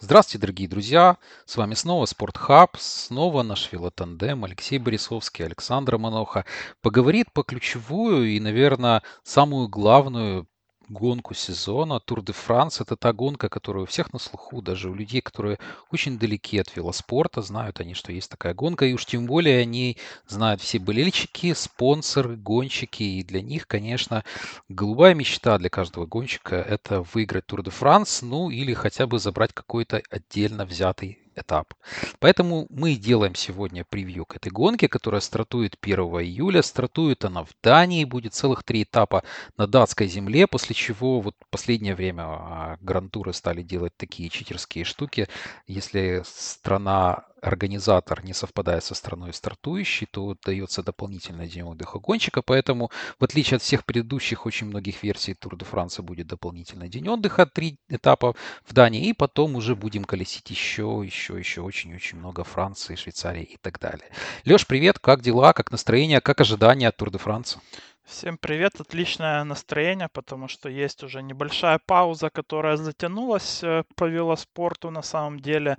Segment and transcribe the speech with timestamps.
[0.00, 1.16] Здравствуйте, дорогие друзья!
[1.44, 6.44] С вами снова Спортхаб, снова наш велотандем Алексей Борисовский, Александр Маноха
[6.82, 10.46] поговорит по ключевую и, наверное, самую главную
[10.88, 12.00] гонку сезона.
[12.00, 15.58] Тур де Франс– это та гонка, которая у всех на слуху, даже у людей, которые
[15.90, 19.96] очень далеки от велоспорта, знают они, что есть такая гонка, и уж тем более они
[20.26, 24.24] знают все болельщики, спонсоры, гонщики, и для них, конечно,
[24.68, 29.52] голубая мечта для каждого гонщика– это выиграть Тур де Франс, ну или хотя бы забрать
[29.52, 31.74] какой-то отдельно взятый этап.
[32.18, 36.62] Поэтому мы делаем сегодня превью к этой гонке, которая стартует 1 июля.
[36.62, 39.22] Стартует она в Дании, будет целых три этапа
[39.56, 45.28] на датской земле, после чего вот последнее время а, грантуры стали делать такие читерские штуки.
[45.66, 52.42] Если страна организатор не совпадает со страной стартующей, то дается дополнительный день отдыха гонщика.
[52.42, 57.08] Поэтому, в отличие от всех предыдущих очень многих версий Тур де Франса, будет дополнительный день
[57.08, 58.34] отдыха, три этапа
[58.64, 63.56] в Дании, и потом уже будем колесить еще, еще, еще очень-очень много Франции, Швейцарии и
[63.60, 64.08] так далее.
[64.44, 67.60] Леш, привет, как дела, как настроение, как ожидания от Тур де Франса?
[68.08, 74.90] Всем привет, отличное настроение, потому что есть уже небольшая пауза, которая затянулась э, по велоспорту
[74.90, 75.76] на самом деле.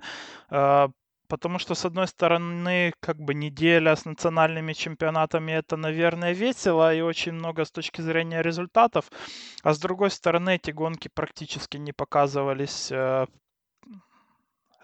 [1.30, 7.02] Потому что, с одной стороны, как бы неделя с национальными чемпионатами это, наверное, весело и
[7.02, 9.04] очень много с точки зрения результатов.
[9.62, 13.26] А с другой стороны, эти гонки практически не показывались э,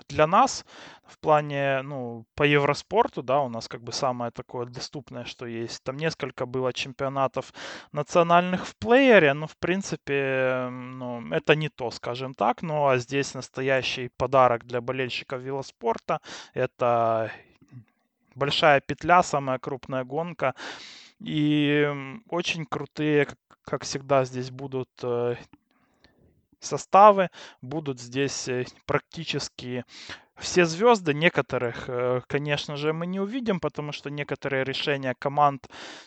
[0.09, 0.65] для нас
[1.05, 5.83] в плане, ну, по Евроспорту, да, у нас как бы самое такое доступное, что есть.
[5.85, 7.53] Там несколько было чемпионатов
[7.93, 12.63] национальных в плеере, но, в принципе, ну, это не то, скажем так.
[12.63, 16.21] Ну, а здесь настоящий подарок для болельщиков велоспорта.
[16.55, 17.31] Это
[18.35, 20.55] большая петля, самая крупная гонка.
[21.21, 21.89] И
[22.29, 23.29] очень крутые,
[23.65, 25.37] как всегда, здесь будут э,
[26.67, 27.31] составы
[27.63, 29.85] будут здесь э, практически
[30.37, 31.15] все звезды.
[31.15, 35.67] Некоторых, э, конечно же, мы не увидим, потому что некоторые решения команд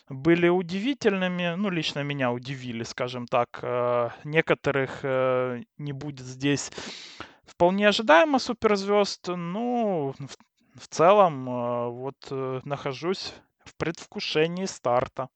[0.10, 1.56] были удивительными.
[1.56, 3.60] Ну, лично меня удивили, скажем так.
[3.64, 6.72] Э, некоторых не будет здесь
[7.46, 9.30] вполне ожидаемо суперзвезд.
[9.30, 10.14] Ну,
[10.76, 12.16] в целом, вот
[12.66, 13.34] нахожусь
[13.66, 15.30] в предвкушении старта.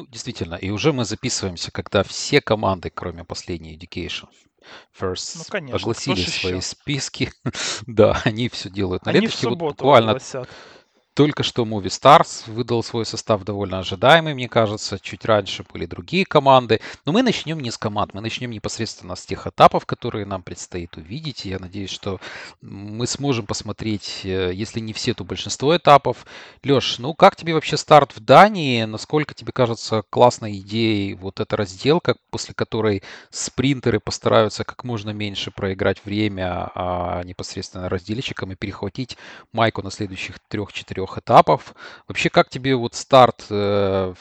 [0.00, 4.28] Ну, действительно, и уже мы записываемся, когда все команды, кроме последней Education
[4.98, 6.62] First, ну, конечно, огласили свои еще?
[6.62, 7.32] списки.
[7.86, 9.48] да, они все делают на они леточке.
[9.48, 10.48] Вот буквально огласят.
[11.20, 14.98] Только что Movie Stars выдал свой состав довольно ожидаемый, мне кажется.
[14.98, 16.80] Чуть раньше были другие команды.
[17.04, 20.96] Но мы начнем не с команд, мы начнем непосредственно с тех этапов, которые нам предстоит
[20.96, 21.44] увидеть.
[21.44, 22.20] Я надеюсь, что
[22.62, 26.24] мы сможем посмотреть, э, если не все, то большинство этапов.
[26.64, 28.84] Леш, ну как тебе вообще старт в Дании?
[28.84, 35.50] Насколько тебе кажется классной идеей вот эта разделка, после которой спринтеры постараются как можно меньше
[35.50, 39.18] проиграть время а непосредственно разделщикам и перехватить
[39.52, 41.74] майку на следующих трех-четырех трех этапов.
[42.08, 44.14] Вообще, как тебе вот старт э,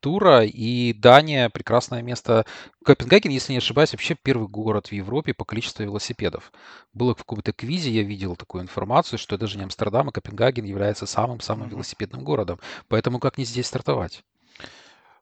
[0.00, 2.44] тура и Дания прекрасное место.
[2.84, 6.52] Копенгаген, если не ошибаюсь, вообще первый город в Европе по количеству велосипедов.
[6.92, 11.06] Было в каком-то квизе, я видел такую информацию, что даже не Амстердам, а Копенгаген является
[11.06, 11.70] самым-самым mm-hmm.
[11.70, 12.58] велосипедным городом.
[12.88, 14.24] Поэтому как не здесь стартовать?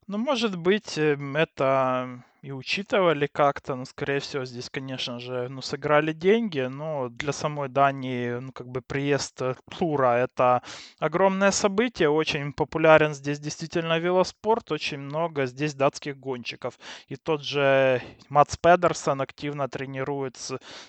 [0.06, 5.62] Ну, может быть, эм, это и учитывали как-то, но, скорее всего, здесь, конечно же, ну,
[5.62, 9.42] сыграли деньги, но для самой Дании, ну, как бы приезд
[9.76, 10.62] тура— это
[11.00, 16.78] огромное событие, очень популярен здесь действительно велоспорт, очень много здесь датских гонщиков.
[17.08, 20.38] И тот же Матс Педерсон активно тренирует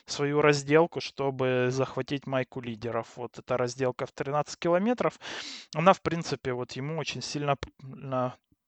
[0.06, 3.07] свою разделку, чтобы захватить майку лидеров.
[3.16, 5.19] Вот эта разделка в 13 километров,
[5.74, 7.57] она, в принципе, вот ему очень сильно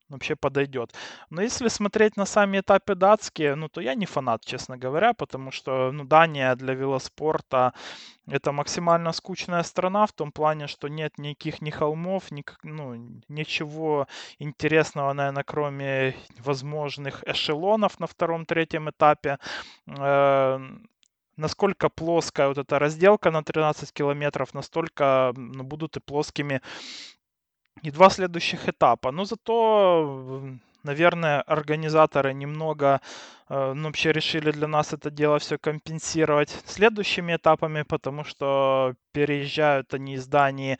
[0.09, 0.93] вообще подойдет.
[1.29, 5.51] Но если смотреть на сами этапы датские, ну, то я не фанат, честно говоря, потому
[5.51, 7.73] что, ну, Дания для велоспорта
[8.27, 12.95] это максимально скучная страна в том плане, что нет никаких ни холмов, ни, ну,
[13.27, 14.07] ничего
[14.39, 19.39] интересного, наверное, кроме возможных эшелонов на втором-третьем этапе.
[19.87, 20.59] Э,
[21.39, 26.61] насколько плоская вот эта разделка на 13 километров, настолько ну, будут и плоскими
[27.83, 29.11] и два следующих этапа.
[29.11, 30.41] Но зато,
[30.83, 33.01] наверное, организаторы немного
[33.49, 39.93] э, ну, вообще решили для нас это дело все компенсировать следующими этапами, потому что переезжают
[39.93, 40.77] они из Дании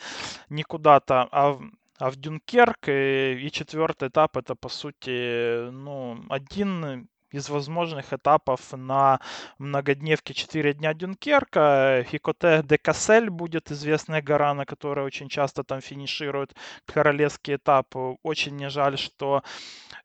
[0.49, 1.61] не куда-то, а в,
[1.97, 2.89] а в Дюнкерк.
[2.89, 9.19] И, и четвертый этап это, по сути, ну, один из возможных этапов на
[9.57, 12.03] многодневке 4 дня Дюнкерка.
[12.07, 16.53] Хикоте де Кассель будет известная гора, на которой очень часто там финишируют
[16.85, 17.95] королевский этап.
[18.23, 19.43] Очень не жаль, что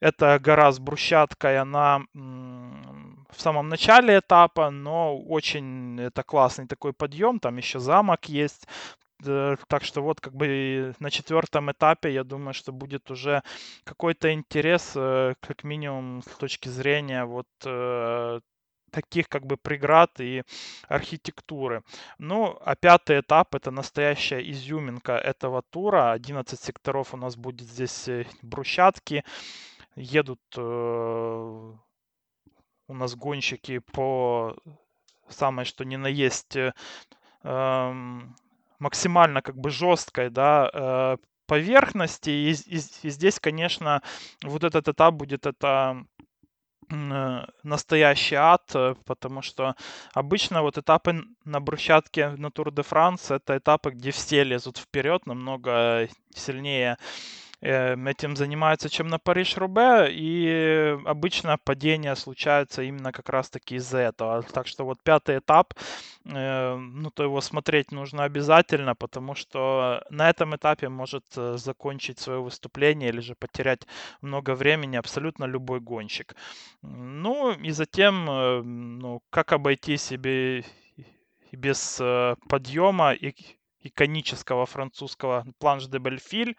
[0.00, 7.38] эта гора с брусчаткой, она в самом начале этапа, но очень это классный такой подъем,
[7.40, 8.68] там еще замок есть,
[9.22, 13.42] так что вот как бы на четвертом этапе, я думаю, что будет уже
[13.84, 18.40] какой-то интерес, э, как минимум с точки зрения вот э,
[18.94, 20.42] таких как бы преград и
[20.88, 21.82] архитектуры.
[22.18, 26.12] Ну, а пятый этап это настоящая изюминка этого тура.
[26.12, 29.24] 11 секторов у нас будет здесь э, брусчатки.
[29.96, 30.60] Едут э,
[32.86, 34.56] у нас гонщики по
[35.28, 36.72] самое что ни на есть э,
[37.42, 38.36] эм,
[38.78, 41.16] максимально как бы жесткой, да, э,
[41.46, 42.30] поверхности.
[42.30, 44.02] И, и, и здесь, конечно,
[44.42, 46.04] вот этот этап будет это
[46.90, 49.74] э, настоящий ад, э, потому что
[50.14, 55.26] обычно вот этапы на брусчатке на Тур де Франс это этапы, где все лезут вперед
[55.26, 56.98] намного сильнее
[57.64, 64.42] этим занимаются, чем на Париж-Рубе, и обычно падения случаются именно как раз-таки из-за этого.
[64.42, 65.74] Так что вот пятый этап,
[66.26, 72.18] эм, ну, то его смотреть нужно обязательно, потому что на этом этапе может э, закончить
[72.18, 73.86] свое выступление или же потерять
[74.20, 76.34] много времени абсолютно любой гонщик.
[76.82, 80.64] Ну, и затем, э, ну, как обойти себе
[81.52, 83.32] без э, подъема и
[83.84, 86.56] иконического французского планш де Бельфиль.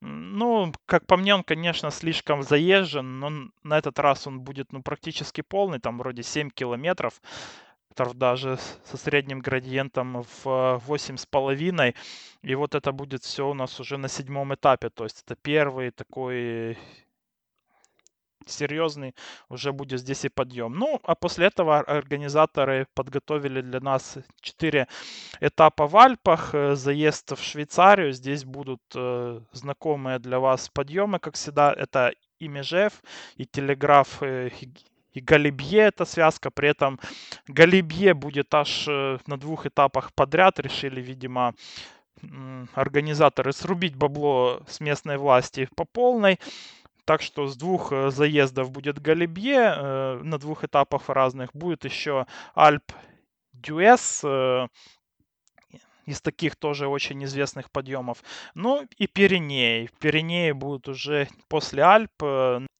[0.00, 3.30] Ну, как по мне, он, конечно, слишком заезжен, но
[3.64, 7.20] на этот раз он будет ну, практически полный, там вроде 7 километров
[8.14, 11.94] даже со средним градиентом в 8,5.
[12.42, 14.90] И вот это будет все у нас уже на седьмом этапе.
[14.90, 16.76] То есть это первый такой
[18.46, 19.14] серьезный
[19.48, 20.74] уже будет здесь и подъем.
[20.74, 24.86] Ну, а после этого организаторы подготовили для нас 4
[25.40, 28.12] этапа в Альпах, э, заезд в Швейцарию.
[28.12, 31.72] Здесь будут э, знакомые для вас подъемы, как всегда.
[31.72, 33.02] Это и Межев,
[33.36, 34.50] и Телеграф, э,
[35.12, 36.50] и Галибье эта связка.
[36.50, 37.00] При этом
[37.48, 40.60] Галибье будет аж на двух этапах подряд.
[40.60, 41.54] Решили, видимо,
[42.74, 46.38] организаторы срубить бабло с местной власти по полной.
[47.06, 51.50] Так что с двух э, заездов будет Галибье, э, на двух этапах разных.
[51.54, 52.92] Будет еще Альп
[53.52, 54.66] Дюэс, э,
[56.04, 58.24] из таких тоже очень известных подъемов.
[58.54, 59.88] Ну и Пиренеи.
[60.00, 62.22] Пиренеи будут уже после Альп.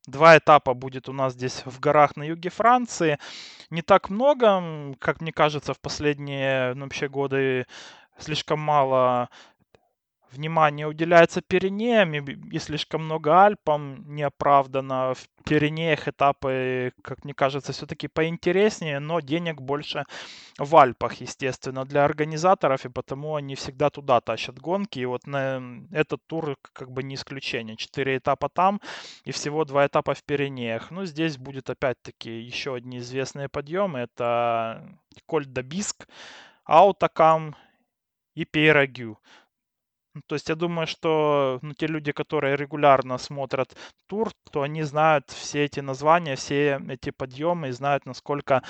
[0.07, 3.19] Два этапа будет у нас здесь в горах на юге Франции.
[3.71, 7.67] Не так много, как мне кажется, в последние ну, вообще годы
[8.19, 9.29] слишком мало
[10.37, 15.15] внимание уделяется Пиренеям и слишком много Альпам неоправданно.
[15.15, 20.05] В Пиренеях этапы, как мне кажется, все-таки поинтереснее, но денег больше
[20.59, 24.99] в Альпах, естественно, для организаторов, и потому они всегда туда тащат гонки.
[24.99, 25.63] И вот на
[25.93, 27.77] этот тур как бы не исключение.
[27.77, 28.81] Четыре этапа там
[29.25, 30.91] и всего два этапа в Пиренеях.
[30.91, 34.01] Ну, здесь будет опять-таки еще одни известные подъемы.
[34.01, 36.09] Это Коль Дабиск,
[36.65, 37.55] Аутакам
[38.35, 39.19] и Пейрагю.
[40.17, 43.77] Ну, то есть я думаю, что ну, те люди, которые регулярно смотрят
[44.07, 48.63] тур, то они знают все эти названия, все эти подъемы и знают, насколько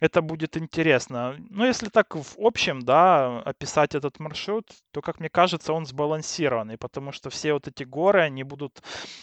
[0.00, 1.36] это будет интересно.
[1.50, 6.78] Но если так в общем, да, описать этот маршрут, то, как мне кажется, он сбалансированный,
[6.78, 8.82] потому что все вот эти горы, они будут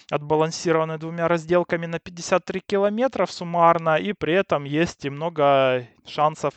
[0.10, 6.54] отбалансированы двумя разделками на 53 километров суммарно, и при этом есть и много шансов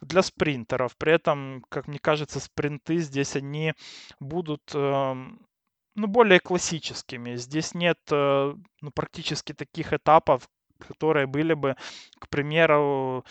[0.00, 0.96] для спринтеров.
[0.96, 3.74] При этом, как мне кажется, спринты здесь они
[4.20, 5.46] будут эм,
[5.94, 7.36] ну, более классическими.
[7.36, 10.48] Здесь нет э, ну, практически таких этапов,
[10.80, 11.76] которые были бы,
[12.18, 13.24] к примеру,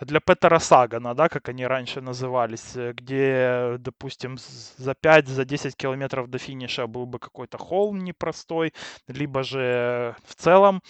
[0.00, 4.36] для Петера Сагана, да, как они раньше назывались, э, где, допустим,
[4.76, 8.72] за 5-10 за 10 километров до финиша был бы какой-то холм непростой,
[9.08, 10.82] либо же в целом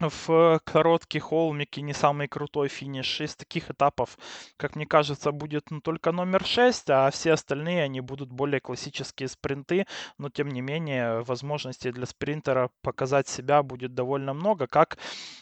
[0.00, 3.20] в короткий холмик и не самый крутой финиш.
[3.20, 4.18] Из таких этапов,
[4.56, 9.28] как мне кажется, будет ну, только номер 6, а все остальные, они будут более классические
[9.28, 9.86] спринты,
[10.18, 14.98] но тем не менее возможностей для спринтера показать себя будет довольно много, как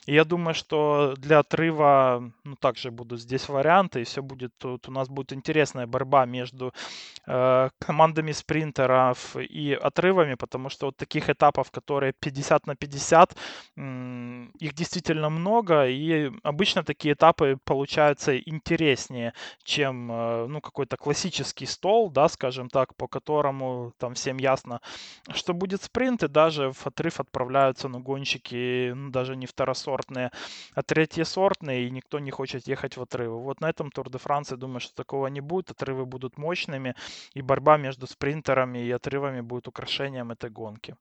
[0.06, 4.88] я думаю, что для отрыва, ну, также будут здесь варианты, и все будет, тут.
[4.88, 6.72] У нас будет интересная борьба между
[7.26, 13.34] э, командами спринтеров и отрывами, потому что вот таких этапов, которые 50 на 50,
[14.58, 19.32] их действительно много, и обычно такие этапы получаются интереснее,
[19.62, 24.80] чем э, ну, какой-то классический стол, да, скажем так, по которому там всем ясно,
[25.34, 30.30] что будет спринт, и даже в отрыв отправляются ну, гонщики, ну, даже не второсортные,
[30.74, 33.40] а третьесортные, и никто не хочет ехать в отрывы.
[33.40, 36.94] Вот на этом Тур де Франции, думаю, что такого не будет, отрывы будут мощными,
[37.34, 40.96] и борьба между спринтерами и отрывами будет украшением этой гонки.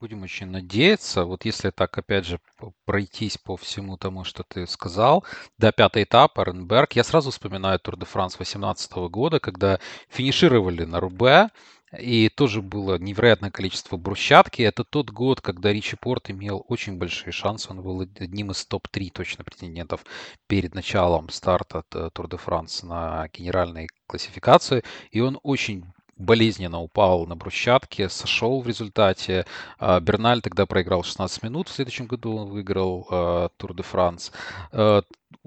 [0.00, 1.24] Будем очень надеяться.
[1.24, 2.38] Вот если так, опять же,
[2.84, 5.24] пройтись по всему тому, что ты сказал,
[5.58, 11.00] до пятый этап, Оренберг, я сразу вспоминаю Тур де Франс 2018 года, когда финишировали на
[11.00, 11.48] Рубе,
[11.98, 14.62] и тоже было невероятное количество брусчатки.
[14.62, 17.68] Это тот год, когда Ричи Порт имел очень большие шансы.
[17.70, 20.04] Он был одним из топ-3 точно претендентов
[20.46, 24.84] перед началом старта Тур де Франс на генеральной классификации.
[25.10, 25.86] И он очень
[26.18, 29.46] болезненно упал на брусчатке, сошел в результате.
[29.78, 34.32] А, Берналь тогда проиграл 16 минут, в следующем году он выиграл Тур де Франс.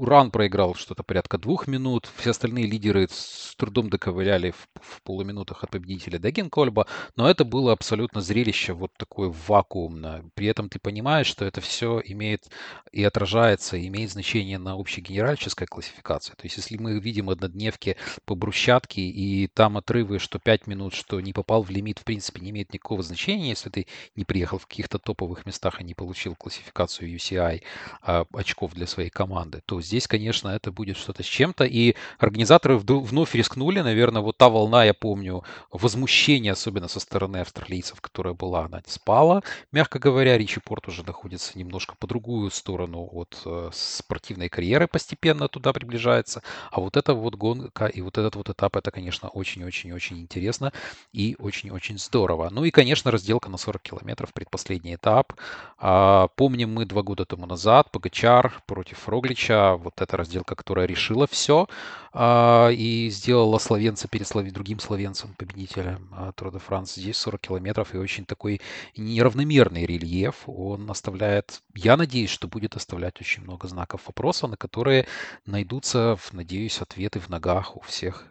[0.01, 2.09] Уран проиграл что-то порядка двух минут.
[2.15, 6.87] Все остальные лидеры с трудом доковыляли в, в полуминутах от победителя до Генкольба.
[7.15, 10.25] Но это было абсолютно зрелище вот такое вакуумное.
[10.33, 12.49] При этом ты понимаешь, что это все имеет
[12.91, 16.33] и отражается, и имеет значение на общей генеральческой классификации.
[16.33, 21.21] То есть если мы видим однодневки по брусчатке, и там отрывы, что 5 минут, что
[21.21, 24.65] не попал в лимит, в принципе, не имеет никакого значения, если ты не приехал в
[24.65, 27.61] каких-то топовых местах и не получил классификацию UCI
[28.01, 31.65] а, очков для своей команды, то здесь, конечно, это будет что-то с чем-то.
[31.65, 33.81] И организаторы вновь рискнули.
[33.81, 39.41] Наверное, вот та волна, я помню, возмущения, особенно со стороны австралийцев, которая была, она спала.
[39.71, 45.47] Мягко говоря, Ричи Порт уже находится немножко по другую сторону от э, спортивной карьеры, постепенно
[45.47, 46.41] туда приближается.
[46.71, 50.71] А вот эта вот гонка и вот этот вот этап, это, конечно, очень-очень-очень интересно
[51.13, 52.49] и очень-очень здорово.
[52.51, 55.33] Ну и, конечно, разделка на 40 километров, предпоследний этап.
[55.77, 61.27] А, помним мы два года тому назад Погачар против Роглича вот эта разделка, которая решила
[61.27, 61.67] все
[62.13, 64.49] а, и сделала словенца перед слов...
[64.51, 66.95] другим словенцем, победителем а, Тур де Франс.
[66.95, 68.61] Здесь 40 километров и очень такой
[68.95, 70.43] неравномерный рельеф.
[70.45, 75.07] Он оставляет, я надеюсь, что будет оставлять очень много знаков вопроса, на которые
[75.45, 78.25] найдутся, надеюсь, ответы в ногах у всех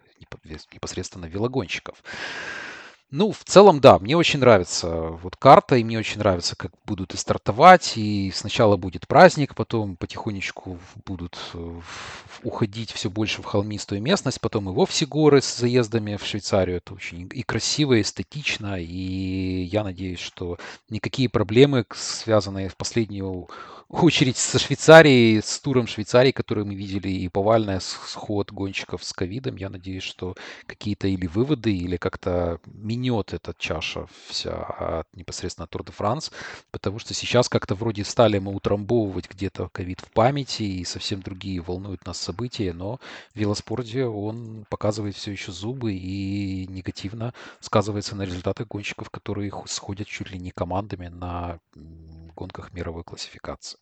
[0.73, 2.03] непосредственно велогонщиков.
[3.13, 7.13] Ну, в целом, да, мне очень нравится вот карта, и мне очень нравится, как будут
[7.13, 11.81] и стартовать, и сначала будет праздник, потом потихонечку будут э,
[12.45, 16.77] уходить все больше в холмистую местность, потом и вовсе горы с заездами в Швейцарию.
[16.77, 23.49] Это очень и красиво, и эстетично, и я надеюсь, что никакие проблемы, связанные в последнюю
[23.91, 29.57] очередь со Швейцарией, с туром Швейцарии, который мы видели, и повальный сход гонщиков с ковидом.
[29.57, 35.85] Я надеюсь, что какие-то или выводы, или как-то минет эта чаша вся от непосредственно Тур
[35.85, 36.31] де Франс,
[36.71, 41.61] потому что сейчас как-то вроде стали мы утрамбовывать где-то ковид в памяти, и совсем другие
[41.61, 43.01] волнуют нас события, но
[43.35, 50.07] в велоспорте он показывает все еще зубы и негативно сказывается на результатах гонщиков, которые сходят
[50.07, 51.59] чуть ли не командами на
[52.37, 53.80] гонках мировой классификации.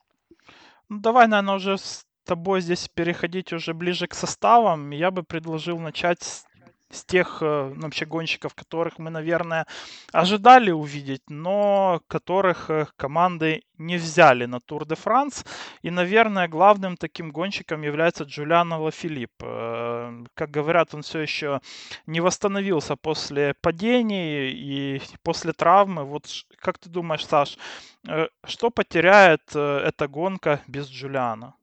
[0.88, 4.90] Ну, давай, наверное, уже с тобой здесь переходить уже ближе к составам.
[4.90, 6.44] Я бы предложил начать с
[6.90, 9.66] с тех ну, вообще гонщиков, которых мы, наверное,
[10.12, 15.44] ожидали увидеть, но которых э, команды не взяли на Тур де Франс.
[15.82, 19.32] И, наверное, главным таким гонщиком является Джулиано Лафилипп.
[19.42, 21.60] Э, как говорят, он все еще
[22.06, 26.04] не восстановился после падений и после травмы.
[26.04, 26.26] Вот
[26.58, 27.58] как ты думаешь, Саш,
[28.46, 31.57] что потеряет эта гонка без Джулиана?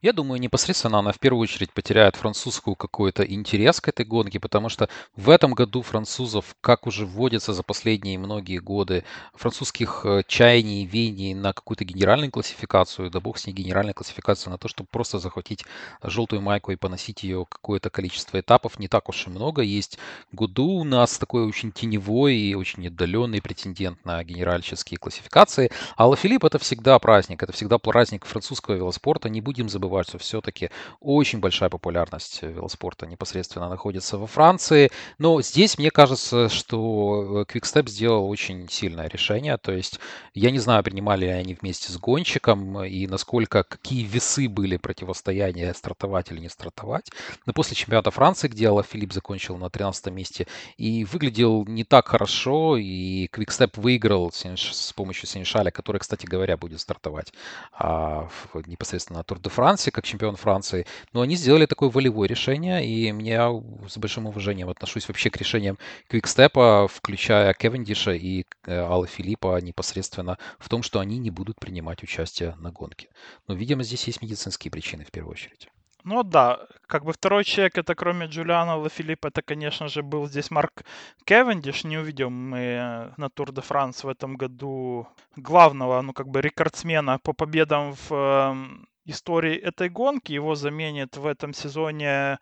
[0.00, 4.68] Я думаю, непосредственно она в первую очередь потеряет французскую какой-то интерес к этой гонке, потому
[4.68, 9.02] что в этом году французов, как уже вводится за последние многие годы,
[9.34, 14.58] французских э, чаяний, веяний на какую-то генеральную классификацию, да бог с ней генеральная классификация, на
[14.58, 15.64] то, чтобы просто захватить
[16.00, 19.62] желтую майку и поносить ее какое-то количество этапов, не так уж и много.
[19.62, 19.98] Есть
[20.30, 25.72] году у нас такой очень теневой и очень отдаленный претендент на генеральческие классификации.
[25.96, 29.28] А Филипп это всегда праздник, это всегда праздник французского велоспорта.
[29.28, 34.90] Не будем забывать забывать, что все-таки очень большая популярность велоспорта непосредственно находится во Франции.
[35.18, 39.56] Но здесь мне кажется, что Quickstep сделал очень сильное решение.
[39.56, 39.98] То есть
[40.34, 45.72] я не знаю, принимали ли они вместе с гонщиком и насколько, какие весы были противостояния
[45.74, 47.10] стартовать или не стартовать.
[47.46, 52.76] Но после чемпионата Франции, где Филипп закончил на 13 месте и выглядел не так хорошо,
[52.76, 57.32] и Quickstep выиграл с помощью Сенешаля, который, кстати говоря, будет стартовать
[57.72, 58.28] а,
[58.66, 59.77] непосредственно на Тур де Франс.
[59.78, 63.48] Франции, как чемпион Франции, но они сделали такое волевое решение, и я
[63.88, 70.36] с большим уважением отношусь вообще к решениям Квикстепа, включая Кевиндиша и э, Алла Филиппа непосредственно
[70.58, 73.08] в том, что они не будут принимать участие на гонке.
[73.46, 75.68] Но, видимо, здесь есть медицинские причины в первую очередь.
[76.04, 80.50] Ну да, как бы второй человек, это кроме Джулиана Лафилиппа, это, конечно же, был здесь
[80.50, 80.84] Марк
[81.24, 81.84] Кевендиш.
[81.84, 85.06] Не увидим мы на Тур де Франс в этом году
[85.36, 90.32] главного, ну как бы рекордсмена по победам в эм, истории этой гонки.
[90.32, 92.38] Его заменит в этом сезоне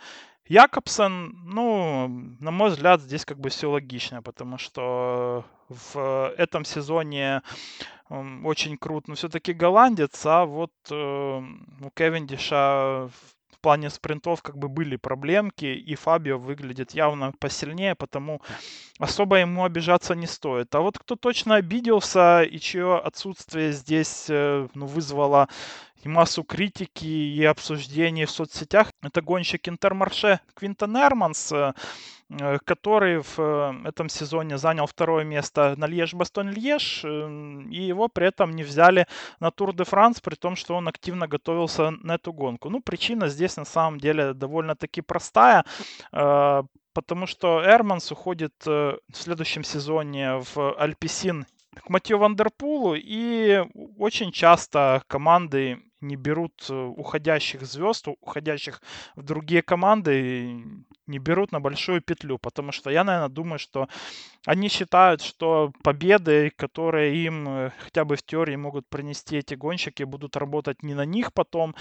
[0.48, 2.08] Якобсен, ну,
[2.40, 7.42] на мой взгляд, здесь как бы все логично, потому что в этом сезоне
[8.08, 14.68] очень крут, но все-таки голландец, а вот э, у Кевиндиша в плане спринтов как бы
[14.68, 18.40] были проблемки, и Фабио выглядит явно посильнее, потому
[19.00, 20.72] особо ему обижаться не стоит.
[20.76, 25.48] А вот кто точно обиделся и чье отсутствие здесь э, ну, вызвало
[26.06, 28.90] и массу критики и обсуждений в соцсетях.
[29.02, 31.74] Это гонщик Интермарше Квинтон Эрманс, э,
[32.30, 37.04] э, который в э, этом сезоне занял второе место на Льеж-Бастон-Льеж,
[37.70, 39.06] и его при этом не взяли
[39.40, 42.70] на Тур де Франс, при том, что он активно готовился на эту гонку.
[42.70, 45.64] Ну, причина здесь на самом деле довольно-таки простая,
[46.10, 53.64] потому что Эрманс уходит в следующем сезоне в Альписин к Матью Вандерпулу, и
[53.98, 58.82] очень часто команды не берут э, уходящих звезд, уходящих
[59.14, 60.62] в другие команды,
[61.06, 63.88] не берут на большую петлю, потому что я, наверное, думаю, что
[64.46, 70.02] они считают, что победы, которые им э, хотя бы в теории могут принести эти гонщики,
[70.04, 71.74] будут работать не на них потом.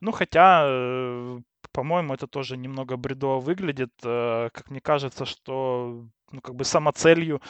[0.00, 1.40] Ну, хотя э,
[1.72, 3.92] по-моему, это тоже немного бредово выглядит.
[4.00, 7.40] Как мне кажется, что ну, как бы самоцелью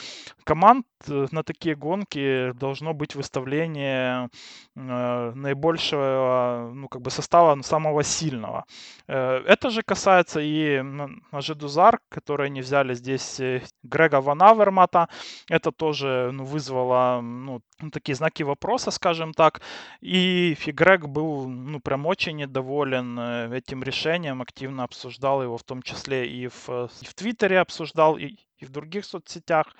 [0.44, 4.28] команд э, на такие гонки должно быть выставление
[4.76, 8.64] э, наибольшего, ну, как бы состава ну, самого сильного.
[9.08, 15.08] Э, это же касается и на Жедузар, которые они взяли здесь э, Грега Ван Авермата.
[15.48, 19.60] Это тоже ну, вызвало ну, ну, такие знаки вопроса, скажем так.
[20.00, 25.64] И, и Грег был ну, прям очень недоволен э, этим решением, активно обсуждал его, в
[25.64, 29.74] том числе и в, и в Твиттере обсуждал, и, и в других соцсетях.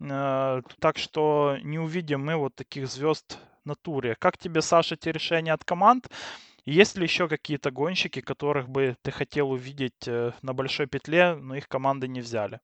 [0.00, 4.14] Э, так что не увидим мы вот таких звезд на туре.
[4.18, 6.08] Как тебе, Саша, эти решения от команд?
[6.64, 11.56] Есть ли еще какие-то гонщики, которых бы ты хотел увидеть э, на большой петле, но
[11.56, 12.60] их команды не взяли?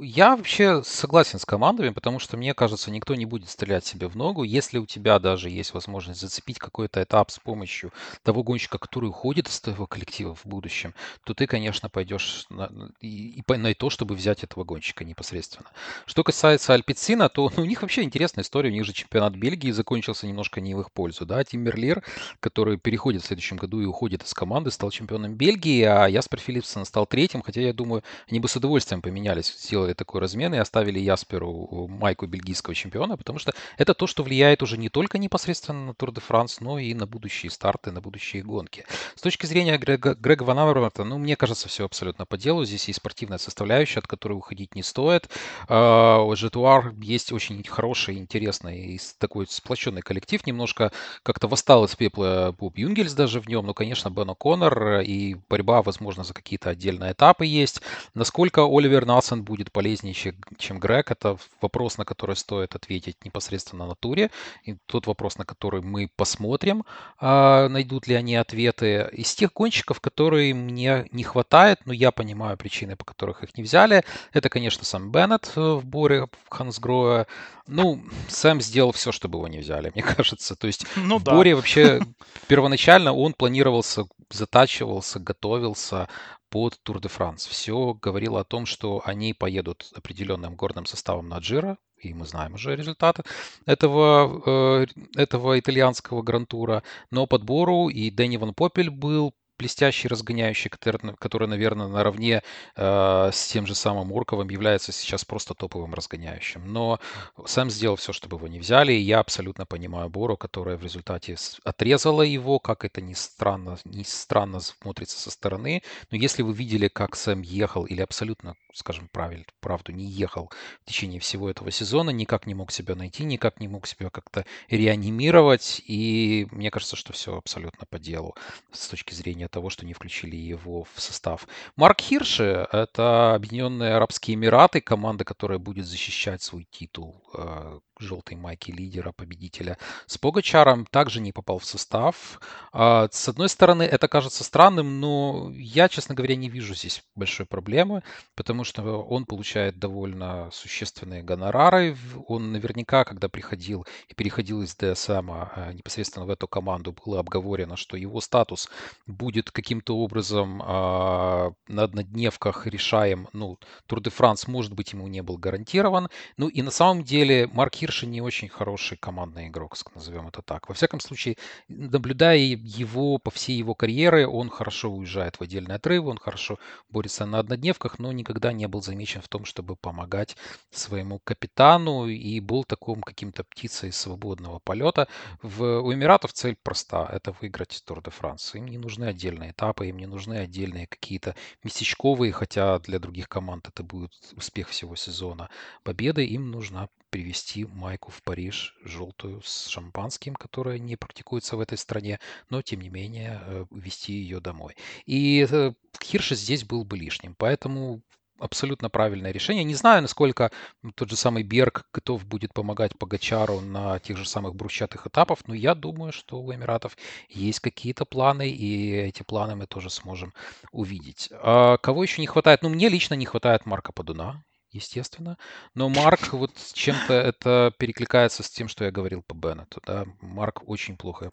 [0.00, 4.16] Я вообще согласен с командами, потому что, мне кажется, никто не будет стрелять себе в
[4.16, 4.42] ногу.
[4.42, 7.92] Если у тебя даже есть возможность зацепить какой-то этап с помощью
[8.22, 13.40] того гонщика, который уходит из твоего коллектива в будущем, то ты, конечно, пойдешь на, и,
[13.40, 15.68] и на то, чтобы взять этого гонщика непосредственно.
[16.06, 18.70] Что касается Альпицина, то ну, у них вообще интересная история.
[18.70, 21.24] У них же чемпионат Бельгии закончился немножко не в их пользу.
[21.24, 21.42] Да?
[21.42, 22.04] Тим Мерлер,
[22.40, 26.84] который переходит в следующем году и уходит из команды, стал чемпионом Бельгии, а Яспер Филипсон
[26.84, 30.98] стал третьим, хотя я думаю, они бы с удовольствием поменялись, сделали такой размен и оставили
[30.98, 35.94] Ясперу майку бельгийского чемпиона, потому что это то, что влияет уже не только непосредственно на
[35.94, 38.84] Тур де Франс, но и на будущие старты, на будущие гонки.
[39.14, 42.64] С точки зрения Грега, Грега Ван Авермарта, ну, мне кажется, все абсолютно по делу.
[42.64, 45.28] Здесь есть спортивная составляющая, от которой уходить не стоит.
[45.68, 50.44] А, у Жетуар есть очень хороший, интересный и такой сплоченный коллектив.
[50.44, 50.90] Немножко
[51.22, 53.66] как-то восстал из пепла Боб Юнгельс даже в нем.
[53.66, 57.80] Ну, конечно, Бен О'Коннор и борьба, возможно, за какие-то отдельные этапы есть.
[58.14, 60.14] Насколько Оливер Налсон будет будет полезнее,
[60.58, 61.10] чем Грег.
[61.10, 64.30] Это вопрос, на который стоит ответить непосредственно на туре.
[64.64, 66.84] И тот вопрос, на который мы посмотрим,
[67.18, 69.08] а, найдут ли они ответы.
[69.12, 73.62] Из тех гонщиков, которые мне не хватает, но я понимаю причины, по которых их не
[73.62, 77.26] взяли, это, конечно, сам Беннет э, в Боре, Хансгроя.
[77.66, 80.56] Ну, Сэм сделал все, чтобы его не взяли, мне кажется.
[80.56, 81.32] То есть ну, в да.
[81.32, 82.00] Боре вообще
[82.46, 86.08] первоначально он планировался, затачивался, готовился
[86.50, 87.46] под Тур де Франс.
[87.46, 92.54] Все говорило о том, что они поедут определенным горным составом на Джира, и мы знаем
[92.54, 93.24] уже результаты
[93.66, 96.82] этого, э, этого итальянского грантура.
[97.10, 102.42] Но подбору и Дэнни Ван Попель был блестящий разгоняющий, который, который наверное, наравне
[102.76, 106.72] э, с тем же самым Урковым является сейчас просто топовым разгоняющим.
[106.72, 107.00] Но
[107.46, 111.36] сам сделал все, чтобы его не взяли, и я абсолютно понимаю Бору, которая в результате
[111.64, 115.82] отрезала его, как это ни странно, ни странно смотрится со стороны.
[116.10, 120.50] Но если вы видели, как Сэм ехал, или абсолютно, скажем правильно, правду, не ехал
[120.82, 124.44] в течение всего этого сезона, никак не мог себя найти, никак не мог себя как-то
[124.68, 128.34] реанимировать, и мне кажется, что все абсолютно по делу
[128.72, 131.46] с точки зрения того, что не включили его в состав.
[131.76, 138.70] Марк Хирши– это Объединенные Арабские Эмираты, команда, которая будет защищать свой титул э, желтой майки
[138.70, 139.78] лидера, победителя.
[140.06, 142.40] С Погачаром также не попал в состав.
[142.72, 147.46] А, с одной стороны, это кажется странным, но я, честно говоря, не вижу здесь большой
[147.46, 148.02] проблемы,
[148.34, 151.96] потому что он получает довольно существенные гонорары.
[152.26, 157.76] Он наверняка, когда приходил и переходил из ДСМ а, непосредственно в эту команду, было обговорено,
[157.76, 158.68] что его статус
[159.06, 163.28] будет каким-то образом а, на однодневках решаем.
[163.32, 166.08] Ну, Тур де Франс, может быть, ему не был гарантирован.
[166.36, 170.68] Ну и на самом деле Марк Хирша не очень хороший командный игрок, назовем это так.
[170.68, 171.36] Во всяком случае,
[171.68, 176.58] наблюдая его по всей его карьере, он хорошо уезжает в отдельные отрывы, он хорошо
[176.90, 180.36] борется на однодневках, но никогда не был замечен в том, чтобы помогать
[180.70, 185.08] своему капитану и был таким каким-то птицей свободного полета.
[185.40, 188.54] В, у Эмиратов цель проста– это выиграть Тур де Франс.
[188.54, 193.66] Им не нужны отдельные этапы, им не нужны отдельные какие-то местечковые, хотя для других команд
[193.68, 195.48] это будет успех всего сезона,
[195.84, 196.26] победы.
[196.26, 202.20] Им нужно привезти майку в Париж желтую с шампанским, которая не практикуется в этой стране,
[202.50, 204.76] но тем не менее э, вести ее домой.
[205.06, 208.02] И э, Хирша здесь был бы лишним, поэтому
[208.38, 209.64] абсолютно правильное решение.
[209.64, 210.50] Не знаю, насколько
[210.94, 215.54] тот же самый Берг готов будет помогать Погачару на тех же самых брусчатых этапах, но
[215.54, 216.96] я думаю, что у Эмиратов
[217.28, 220.32] есть какие-то планы, и эти планы мы тоже сможем
[220.72, 221.28] увидеть.
[221.32, 222.62] А кого еще не хватает?
[222.62, 225.36] Ну, мне лично не хватает Марка Падуна, естественно.
[225.74, 229.80] Но Марк вот чем-то это перекликается с тем, что я говорил по Беннету.
[229.86, 230.04] Да?
[230.20, 231.30] Марк очень плохо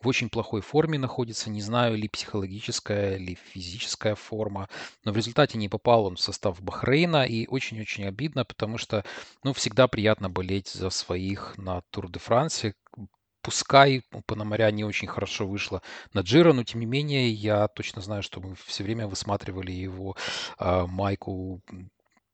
[0.00, 1.50] в очень плохой форме находится.
[1.50, 4.68] Не знаю, ли психологическая, ли физическая форма.
[5.04, 7.24] Но в результате не попал он в состав Бахрейна.
[7.24, 9.04] И очень-очень обидно, потому что
[9.44, 12.74] ну, всегда приятно болеть за своих на Тур де Франсе.
[13.42, 15.80] Пускай у Пономаря не очень хорошо вышло
[16.12, 20.16] на Джиро, но тем не менее я точно знаю, что мы все время высматривали его
[20.58, 21.62] э, майку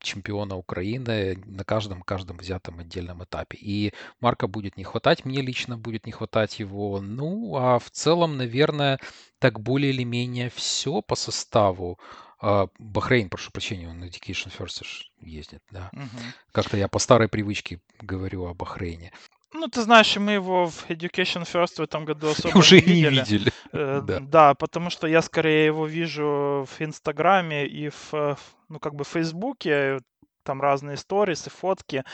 [0.03, 3.59] чемпиона Украины на каждом, каждом взятом отдельном этапе.
[3.61, 7.01] И Марка будет не хватать, мне лично будет не хватать его.
[7.01, 8.99] Ну, а в целом, наверное,
[9.39, 11.99] так более или менее все по составу.
[12.41, 14.83] А, Бахрейн, прошу прощения, он Education First
[15.21, 15.91] ездит, да.
[15.93, 16.23] Угу.
[16.53, 19.13] Как-то я по старой привычке говорю о Бахрейне.
[19.55, 23.15] Ну, ты знаешь, мы его в Education First в этом году особо Уже не видели.
[23.15, 23.53] не видели.
[23.73, 24.21] Э, да.
[24.21, 28.37] да, потому что я скорее его вижу в Инстаграме и в,
[28.73, 30.01] ну, как бы в Фейсбуке,
[30.43, 32.05] там разные сторисы, фотки.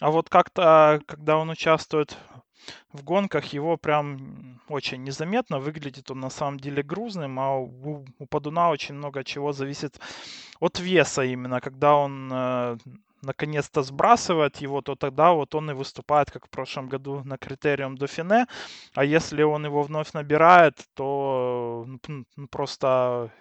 [0.00, 2.16] А вот как-то, когда он участвует
[2.92, 5.58] в гонках, его прям очень незаметно.
[5.58, 9.98] Выглядит он на самом деле грузным, а у, у Падуна очень много чего зависит
[10.60, 11.60] от веса именно.
[11.60, 12.76] Когда он э,
[13.22, 17.96] наконец-то сбрасывает его, то тогда вот он и выступает, как в прошлом году, на критериум
[17.96, 18.46] Дофине.
[18.94, 23.32] А если он его вновь набирает, то ну, ну просто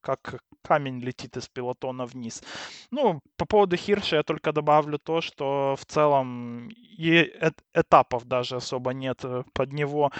[0.00, 2.42] как камень летит из пилотона вниз.
[2.90, 7.32] Ну, по поводу Хирша я только добавлю то, что в целом и
[7.74, 10.10] этапов даже особо нет э, под него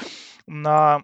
[0.46, 1.02] на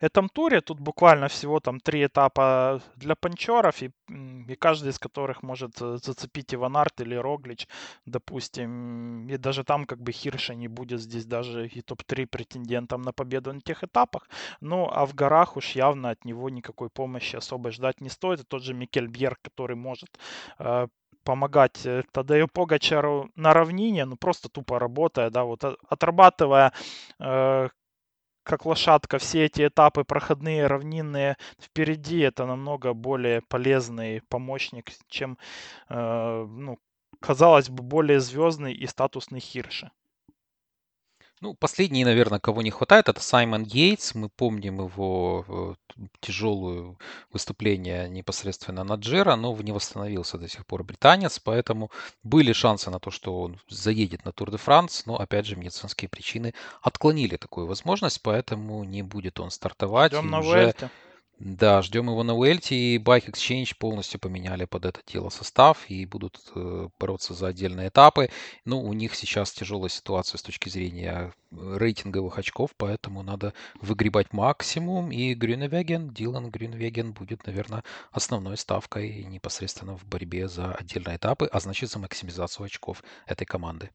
[0.00, 0.60] этом туре.
[0.60, 5.98] Тут буквально всего там три этапа для панчеров, и, и каждый из которых может э,
[6.02, 7.66] зацепить Иван Арт или Роглич,
[8.04, 9.28] допустим.
[9.28, 13.52] И даже там как бы Хирша не будет здесь даже и топ-3 претендентом на победу
[13.52, 14.28] на тех этапах.
[14.60, 18.40] Ну, а в горах уж явно от него никакой помощи особо ждать не стоит.
[18.40, 20.18] И тот же Микель Бьер, который может
[20.58, 20.88] э,
[21.24, 26.72] помогать э, Тадею Погачару на равнине, ну просто тупо работая, да, вот отрабатывая
[27.18, 27.68] э,
[28.46, 35.36] как лошадка все эти этапы проходные, равнинные впереди, это намного более полезный помощник, чем,
[35.88, 36.78] э, ну,
[37.20, 39.90] казалось бы, более звездный и статусный Хирши.
[41.42, 44.14] Ну, последний, наверное, кого не хватает, это Саймон Гейтс.
[44.14, 45.74] Мы помним его э,
[46.20, 46.96] тяжелое
[47.30, 51.90] выступление непосредственно на Джера, но не восстановился до сих пор британец, поэтому
[52.22, 56.08] были шансы на то, что он заедет на Тур де Франс, но, опять же, медицинские
[56.08, 60.12] причины отклонили такую возможность, поэтому не будет он стартовать.
[60.12, 60.58] Ждем на уже...
[60.58, 60.90] Вельте.
[61.38, 66.06] Да, ждем его на Уэльте, и Bike Exchange полностью поменяли под это дело состав и
[66.06, 68.30] будут э, бороться за отдельные этапы.
[68.64, 74.32] Ну, у них сейчас тяжелая ситуация с точки зрения э, рейтинговых очков, поэтому надо выгребать
[74.32, 81.46] максимум, и Грюневеген, Дилан Грюневеген будет, наверное, основной ставкой непосредственно в борьбе за отдельные этапы,
[81.52, 83.90] а значит за максимизацию очков этой команды.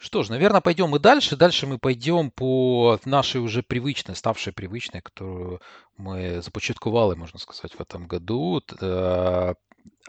[0.00, 1.36] Что ж, наверное, пойдем и дальше.
[1.36, 5.60] Дальше мы пойдем по нашей уже привычной, ставшей привычной, которую
[5.98, 8.62] мы започатковали, можно сказать, в этом году.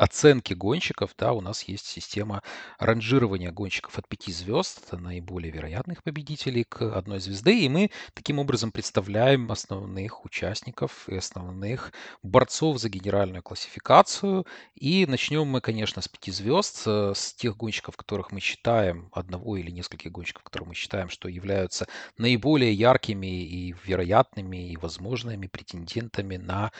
[0.01, 2.41] Оценки гонщиков, да, у нас есть система
[2.79, 8.39] ранжирования гонщиков от 5 звезд, это наиболее вероятных победителей к одной звезды, и мы таким
[8.39, 14.47] образом представляем основных участников и основных борцов за генеральную классификацию.
[14.73, 19.55] И начнем мы, конечно, с 5 звезд, э, с тех гонщиков, которых мы считаем, одного
[19.55, 21.85] или нескольких гонщиков, которых мы считаем, что являются
[22.17, 26.71] наиболее яркими и вероятными и возможными претендентами на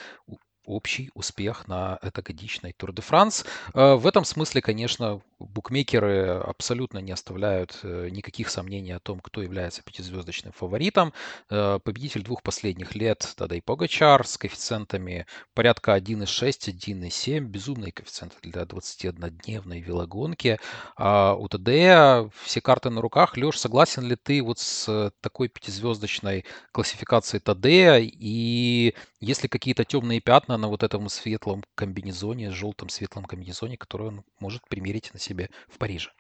[0.65, 3.45] общий успех на этогодичной Тур де Франс.
[3.73, 9.41] Э, в этом смысле, конечно, букмекеры абсолютно не оставляют э, никаких сомнений о том, кто
[9.41, 11.13] является пятизвездочным фаворитом.
[11.49, 17.39] Э, победитель двух последних лет Тадей Погачар с коэффициентами порядка 1,6, 1,7.
[17.39, 20.59] Безумные коэффициенты для 21-дневной велогонки.
[20.95, 23.35] А у Тадея все карты на руках.
[23.35, 27.97] Леш, согласен ли ты вот с такой пятизвездочной классификацией Тадея?
[27.99, 34.07] И есть ли какие-то темные пятна на вот этом светлом комбинезоне, желтом светлом комбинезоне, который
[34.07, 36.11] он может примерить на себе в Париже?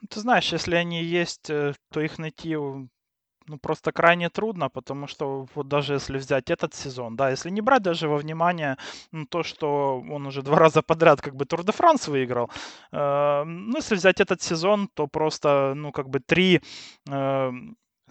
[0.00, 2.56] Ну, ты знаешь, если они есть, э, то их найти
[3.46, 7.60] ну, просто крайне трудно, потому что вот даже если взять этот сезон, да, если не
[7.60, 8.76] брать даже во внимание
[9.12, 12.50] ну, то, что он уже два раза подряд как бы Тур де Франс выиграл,
[12.92, 16.60] э, ну, если взять этот сезон, то просто, ну, как бы три
[17.08, 17.52] э,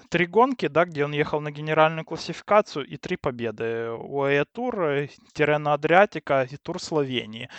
[0.09, 3.91] три гонки, да, где он ехал на генеральную классификацию и три победы.
[3.91, 7.49] УАЭ Тур, Тирена Адриатика и Тур Словении.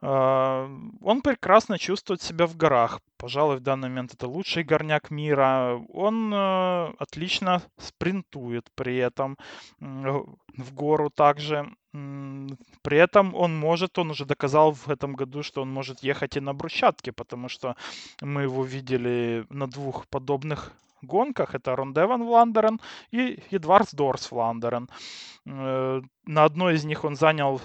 [0.00, 0.70] А,
[1.02, 3.00] он прекрасно чувствует себя в горах.
[3.16, 5.80] Пожалуй, в данный момент это лучший горняк мира.
[5.92, 9.36] Он э, отлично спринтует при этом
[9.80, 11.68] в гору также.
[11.90, 16.40] При этом он может, он уже доказал в этом году, что он может ехать и
[16.40, 17.74] на брусчатке, потому что
[18.20, 21.54] мы его видели на двух подобных гонках.
[21.54, 22.80] Это Рондеван Вландерен
[23.10, 24.88] и Эдвардс Дорс Вландерен.
[25.46, 27.60] Э, на одной из них он занял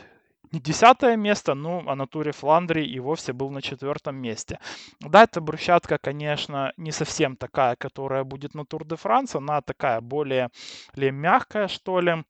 [0.53, 4.59] не десятое место, ну, а на туре Фландрии и вовсе был на четвертом месте.
[4.99, 9.99] Да, эта брусчатка, конечно, не совсем такая, которая будет на Тур де Франс, она такая
[9.99, 10.49] более
[10.95, 12.23] ли мягкая, что ли,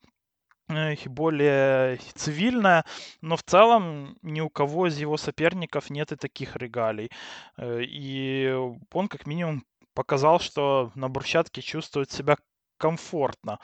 [0.70, 2.86] э, более цивильная,
[3.22, 7.10] но в целом ни у кого из его соперников нет и таких регалий.
[7.58, 8.54] Э, и
[8.94, 12.38] он как минимум показал, что на брусчатке чувствует себя
[12.78, 13.60] комфортно.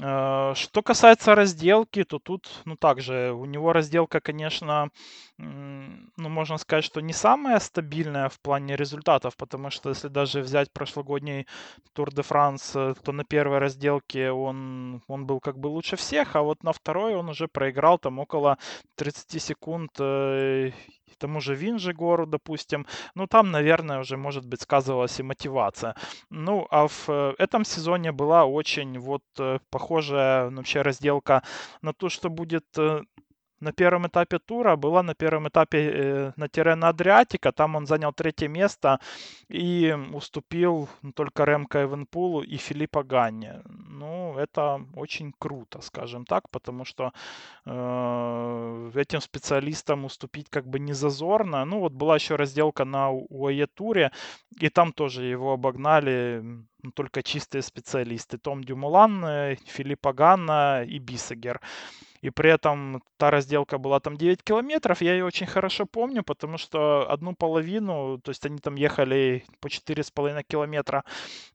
[0.00, 4.90] Э, что касается разделки, то тут, ну, также, у него разделка, конечно,
[5.38, 10.72] ну, можно сказать, что не самая стабильная в плане результатов, потому что если даже взять
[10.72, 11.46] прошлогодний
[11.92, 16.36] Тур де Франс, э, то на первой разделке он, он был как бы лучше всех,
[16.36, 18.58] а вот на второй он уже проиграл там около
[18.96, 20.72] 30 секунд э,
[21.16, 22.86] тому же Винжегору, допустим.
[23.14, 25.94] Ну, там, наверное, уже, может быть, сказывалась и мотивация.
[26.30, 31.42] Ну, а в э, этом сезоне была очень вот э, похожая вообще разделка
[31.82, 33.02] на то, что будет э,
[33.60, 38.12] на первом этапе тура, была на первом этапе э, на Терена Адриатика, там он занял
[38.12, 39.00] третье место
[39.48, 43.62] и уступил только Ремко Эвенпулу и Филиппа Ганне.
[43.66, 47.12] Ну, это очень круто, скажем так, потому что
[47.66, 51.64] э, этим специалистам уступить как бы не зазорно.
[51.64, 54.12] Ну, вот была еще разделка на УАЕ туре,
[54.60, 56.44] и там тоже его обогнали
[56.94, 58.38] только чистые специалисты.
[58.38, 61.60] Том Дюмулан, э, Филипп Ганна и Бисагер.
[62.20, 65.02] И при этом та разделка была там 9 километров.
[65.02, 69.68] Я ее очень хорошо помню, потому что одну половину, то есть они там ехали по
[69.68, 71.04] 4,5 километра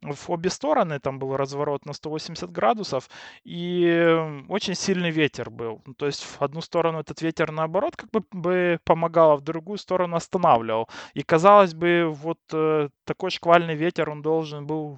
[0.02, 1.00] в обе стороны.
[1.00, 3.10] Там был разворот на 180 градусов.
[3.44, 5.82] И очень сильный ветер был.
[5.98, 9.78] То есть в одну сторону этот ветер наоборот как бы, бы помогал, а в другую
[9.78, 10.90] сторону останавливал.
[11.14, 14.98] И казалось бы, вот э, такой шквальный ветер, он должен был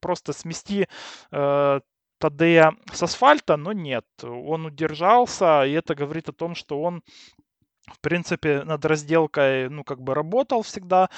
[0.00, 0.86] просто смести
[1.32, 1.80] э,
[2.20, 4.04] Тадея с асфальта, но нет.
[4.22, 7.02] Он удержался, и это говорит о том, что он,
[7.86, 11.08] в принципе, над разделкой, ну, как бы работал всегда,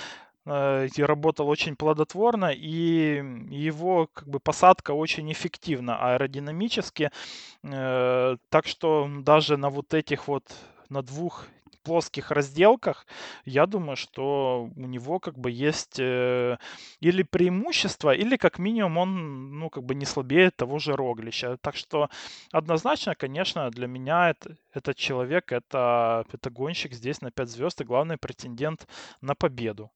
[0.46, 7.10] э, и работал очень плодотворно, и его как бы посадка очень эффективна аэродинамически.
[7.64, 10.44] Э, так что даже на вот этих вот
[10.88, 11.46] на двух
[11.82, 13.06] плоских разделках,
[13.44, 16.58] я думаю, что у него как бы есть э,
[17.00, 21.56] или преимущество, или как минимум он, ну, как бы не слабее того же Роглища.
[21.58, 22.08] Так что
[22.52, 27.84] однозначно, конечно, для меня это, этот человек, это, это гонщик здесь на 5 звезд и
[27.84, 28.86] главный претендент
[29.20, 29.90] на победу.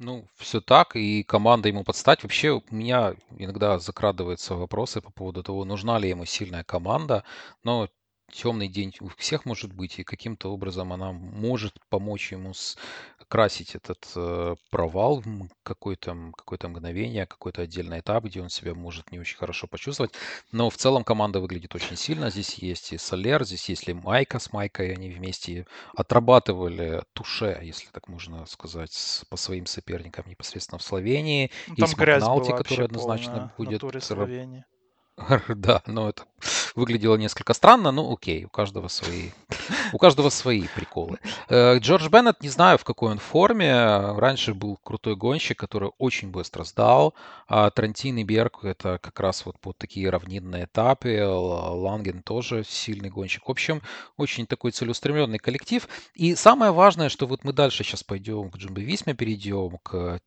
[0.00, 2.22] Ну, все так, и команда ему подстать.
[2.22, 7.22] Вообще, у меня иногда закрадываются вопросы по поводу того, нужна ли ему сильная команда,
[7.64, 7.86] но
[8.30, 14.10] темный день у всех может быть, и каким-то образом она может помочь ему скрасить этот
[14.16, 15.22] э, провал
[15.62, 20.12] какое-то какое мгновение, какой-то отдельный этап, где он себя может не очень хорошо почувствовать.
[20.52, 22.30] Но в целом команда выглядит очень сильно.
[22.30, 24.94] Здесь есть и Солер, здесь есть и Майка с Майкой.
[24.94, 31.50] Они вместе отрабатывали туше, если так можно сказать, с, по своим соперникам непосредственно в Словении.
[31.66, 33.80] Ну, там есть Макналти, который однозначно полная на будет.
[35.48, 36.24] Да, но это
[36.74, 39.30] выглядело несколько странно, ну окей, у каждого свои,
[39.92, 41.18] у каждого свои приколы.
[41.48, 43.72] Э, Джордж Беннет, не знаю, в какой он форме.
[44.16, 47.14] Раньше был крутой гонщик, который очень быстро сдал.
[47.48, 51.22] А Трантин и Берг это как раз вот под такие равнинные этапы.
[51.24, 53.46] Ланген тоже сильный гонщик.
[53.46, 53.82] В общем,
[54.16, 55.88] очень такой целеустремленный коллектив.
[56.14, 60.20] И самое важное, что вот мы дальше сейчас пойдем к Джимбо Висме, перейдем к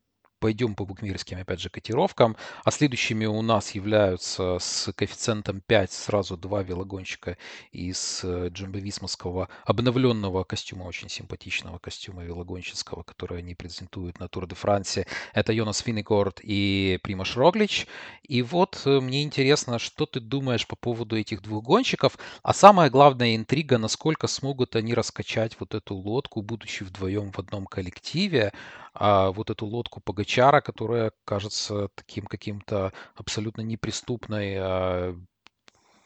[0.43, 2.35] пойдем по букмекерским, опять же, котировкам.
[2.65, 7.37] А следующими у нас являются с коэффициентом 5 сразу два велогонщика
[7.71, 14.55] из э, джамбовисмовского обновленного костюма, очень симпатичного костюма велогонщицкого, который они презентуют на Тур де
[14.55, 15.07] Франсе.
[15.33, 17.87] Это Йонас Финнегорд и Примаш Роглич.
[18.23, 22.89] И вот э, мне интересно, что ты думаешь по поводу этих двух гонщиков, а самая
[22.89, 28.51] главная интрига, насколько смогут они раскачать вот эту лодку, будучи вдвоем в одном коллективе,
[28.93, 35.15] а вот эту лодку Погачара, которая кажется таким каким-то абсолютно неприступной, а,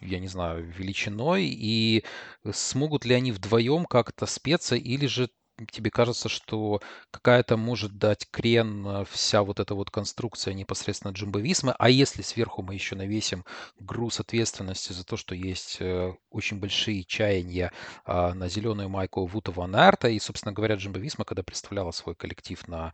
[0.01, 2.03] я не знаю, величиной, и
[2.51, 5.29] смогут ли они вдвоем как-то спеться, или же
[5.71, 11.75] тебе кажется, что какая-то может дать крен э, вся вот эта вот конструкция непосредственно джимбовисма,
[11.77, 13.43] а если сверху мы еще навесим
[13.79, 17.71] груз ответственности за то, что есть э, очень большие чаяния
[18.05, 22.67] а, на зеленую майку Вута Ван Эрта, и, собственно говоря, джимбовисма, когда представляла свой коллектив
[22.67, 22.93] на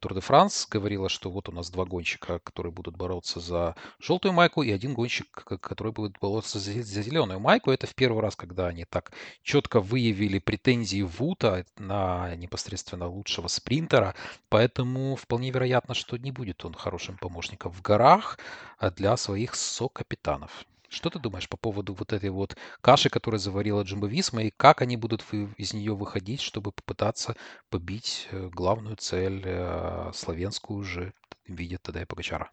[0.00, 4.32] Тур де Франс, говорила, что вот у нас два гонщика, которые будут бороться за желтую
[4.32, 7.70] майку, и один гонщик, который будет бороться за, зеленую майку.
[7.70, 11.95] Это в первый раз, когда они так четко выявили претензии Вута на
[12.36, 14.14] непосредственно лучшего спринтера,
[14.48, 18.38] поэтому вполне вероятно, что не будет он хорошим помощником в горах
[18.78, 20.64] а для своих сокапитанов.
[20.88, 24.82] Что ты думаешь по поводу вот этой вот каши, которую заварила Джимбо Висма, и как
[24.82, 27.36] они будут из нее выходить, чтобы попытаться
[27.70, 31.12] побить э, главную цель э, славянскую же
[31.46, 32.50] в виде Тадея Погачара?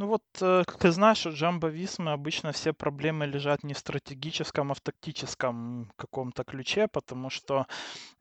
[0.00, 3.78] Ну вот, э, как ты знаешь, у Джамбо Висмы обычно все проблемы лежат не в
[3.78, 7.66] стратегическом, а в тактическом каком-то ключе, потому что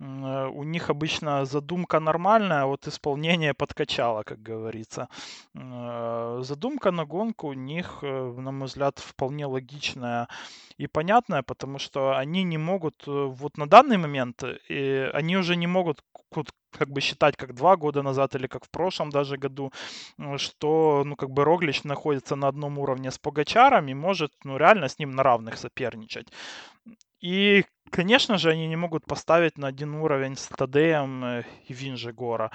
[0.02, 5.08] э, у них обычно задумка нормальная, а вот исполнение подкачало, как говорится.
[5.56, 10.28] Э, задумка на гонку у них, на мой взгляд, вполне логичная
[10.78, 14.44] и понятная, потому что они не могут, вот на данный момент,
[15.14, 16.02] они уже не могут
[16.72, 19.72] как бы считать как два года назад или как в прошлом даже году,
[20.38, 24.88] что, ну, как бы Роглич находится на одном уровне с Погачаром и может, ну, реально
[24.88, 26.28] с ним на равных соперничать.
[27.22, 32.52] И, конечно же, они не могут поставить на один уровень с Тадеем э, и Винжегора.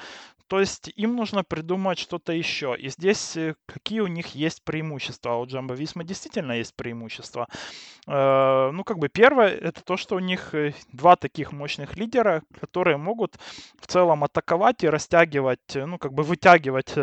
[0.46, 2.76] То есть им нужно придумать что-то еще.
[2.78, 5.32] И здесь э, какие у них есть преимущества?
[5.32, 7.48] А у Джамбо Висма действительно есть преимущества.
[8.06, 10.54] Э, ну, как бы первое, это то, что у них
[10.92, 13.36] два таких мощных лидера, которые могут
[13.78, 16.94] в целом атаковать и растягивать, ну, как бы вытягивать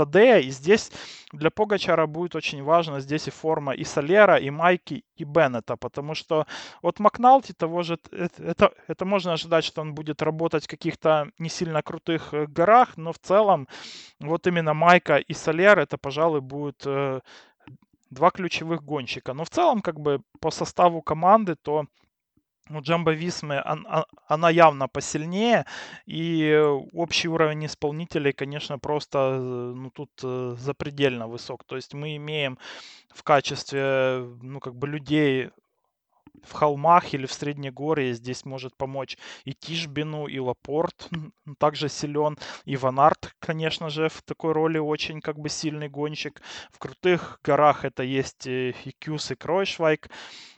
[0.00, 0.38] Тадея.
[0.38, 0.90] И здесь
[1.32, 6.14] для Погачара будет очень важно здесь и форма и Солера, и Майки, и Беннета, потому
[6.14, 6.46] что
[6.82, 11.30] от Макналти того же, это, это, это можно ожидать, что он будет работать в каких-то
[11.38, 13.68] не сильно крутых э, горах, но в целом
[14.20, 17.20] вот именно Майка и Солер это, пожалуй, будет э,
[18.10, 19.34] два ключевых гонщика.
[19.34, 21.84] Но в целом, как бы по составу команды, то
[22.70, 23.62] у Джамбо Висмы
[24.26, 25.66] она явно посильнее,
[26.06, 26.54] и
[26.92, 31.64] общий уровень исполнителей, конечно, просто э, ну, тут э, запредельно высок.
[31.64, 32.58] То есть мы имеем
[33.12, 35.50] в качестве ну, как бы людей
[36.44, 41.08] в холмах или в Среднегорье здесь может помочь и Тишбину, и Лапорт
[41.58, 46.40] также силен, и Ванарт, конечно же, в такой роли очень как бы сильный гонщик.
[46.72, 50.08] В крутых горах это есть и Кюс, и Кройшвайк,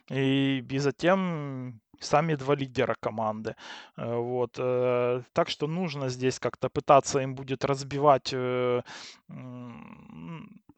[0.09, 3.55] и, и затем сами два лидера команды.
[3.97, 4.55] Э, вот.
[4.59, 8.81] Э, так что нужно здесь как-то пытаться им будет разбивать э,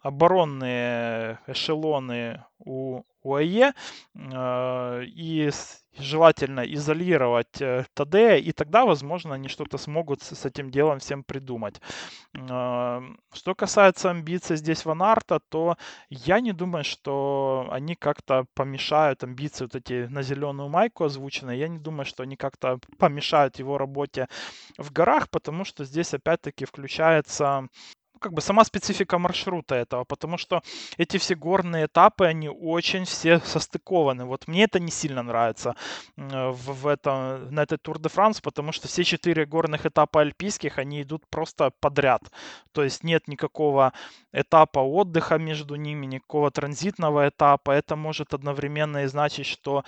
[0.06, 3.74] оборонные эшелоны у УАЕ
[4.14, 5.52] и
[5.98, 8.16] желательно изолировать э, ТД,
[8.46, 11.82] и тогда, возможно, они что-то смогут с этим делом всем придумать.
[12.50, 13.02] А,
[13.34, 15.78] что касается амбиций здесь Ванарта, то
[16.10, 21.70] я не думаю, что они как-то помешают амбиции вот эти на зеленую майку озвученные, я
[21.70, 24.28] не думаю, что они как-то помешают его работе
[24.78, 27.70] в горах, потому что здесь опять-таки включается
[28.26, 30.64] как бы сама специфика маршрута этого, потому что
[30.98, 34.26] эти все горные этапы, они очень все состыкованы.
[34.26, 35.76] Вот мне это не сильно нравится
[36.18, 40.80] в, в этом, на этой Тур де Франс, потому что все четыре горных этапа альпийских,
[40.80, 42.22] они идут просто подряд.
[42.72, 43.94] То есть нет никакого
[44.34, 47.72] этапа отдыха между ними, никакого транзитного этапа.
[47.72, 49.84] Это может одновременно и значить, что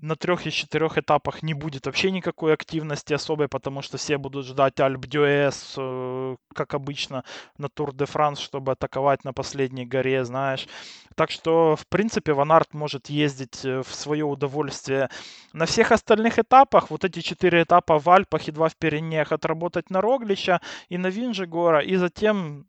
[0.00, 4.46] на трех из четырех этапах не будет вообще никакой активности особой, потому что все будут
[4.46, 7.24] ждать Альп Дюэс, э, как обычно,
[7.58, 10.68] на Тур де Франс, чтобы атаковать на последней горе, знаешь.
[11.14, 15.08] Так что, в принципе, Ван Арт может ездить э, в свое удовольствие
[15.54, 16.90] на всех остальных этапах.
[16.90, 21.06] Вот эти четыре этапа в Альпах и два в Пиренеях отработать на Роглича и на
[21.06, 22.66] Винжегора, и затем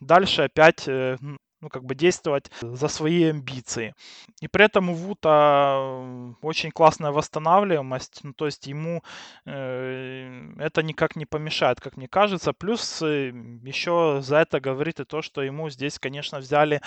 [0.00, 1.18] дальше опять э,
[1.64, 3.94] ну, как бы действовать за свои амбиции.
[4.42, 9.02] И при этом у Вута очень классная восстанавливаемость, ну, то есть ему
[9.46, 12.52] э, это никак не помешает, как мне кажется.
[12.52, 13.32] Плюс э,
[13.64, 16.82] еще за это говорит и то, что ему здесь, конечно, взяли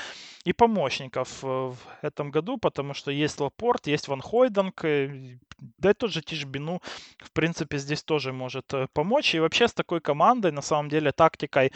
[0.46, 5.40] и помощников э, в этом году, потому что есть Лапорт, есть Ван Хойденг, э,
[5.80, 6.82] да и тот же Тишбину,
[7.18, 9.34] в принципе, здесь тоже может помочь.
[9.34, 11.72] И вообще с такой командой, на самом деле, тактикой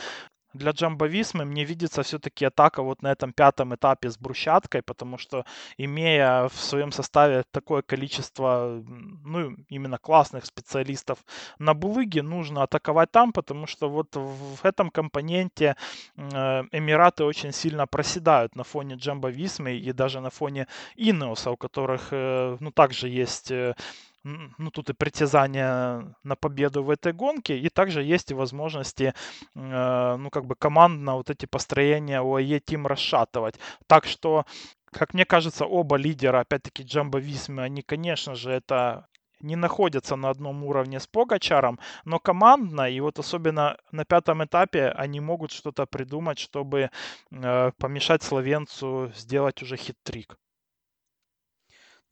[0.53, 5.17] для Джамбо Висмы мне видится все-таки атака вот на этом пятом этапе с брусчаткой, потому
[5.17, 5.45] что
[5.77, 8.83] имея в своем составе такое количество,
[9.25, 11.19] ну, именно классных специалистов
[11.59, 15.75] на Булыге, нужно атаковать там, потому что вот в этом компоненте
[16.17, 21.57] э, Эмираты очень сильно проседают на фоне Джамбо Висмы и даже на фоне Инеоса, у
[21.57, 23.75] которых, э, ну, также есть э,
[24.24, 29.13] ну, тут и притязание на победу в этой гонке, и также есть и возможности,
[29.55, 33.55] э, ну, как бы командно вот эти построения ОАЕ Тим расшатывать.
[33.88, 34.45] Так что,
[34.91, 39.07] как мне кажется, оба лидера, опять-таки, Джамбо Висмы, они, конечно же, это
[39.41, 44.89] не находятся на одном уровне с Погачаром, но командно, и вот особенно на пятом этапе,
[44.89, 46.91] они могут что-то придумать, чтобы
[47.32, 50.38] э, помешать словенцу сделать уже хит-трик.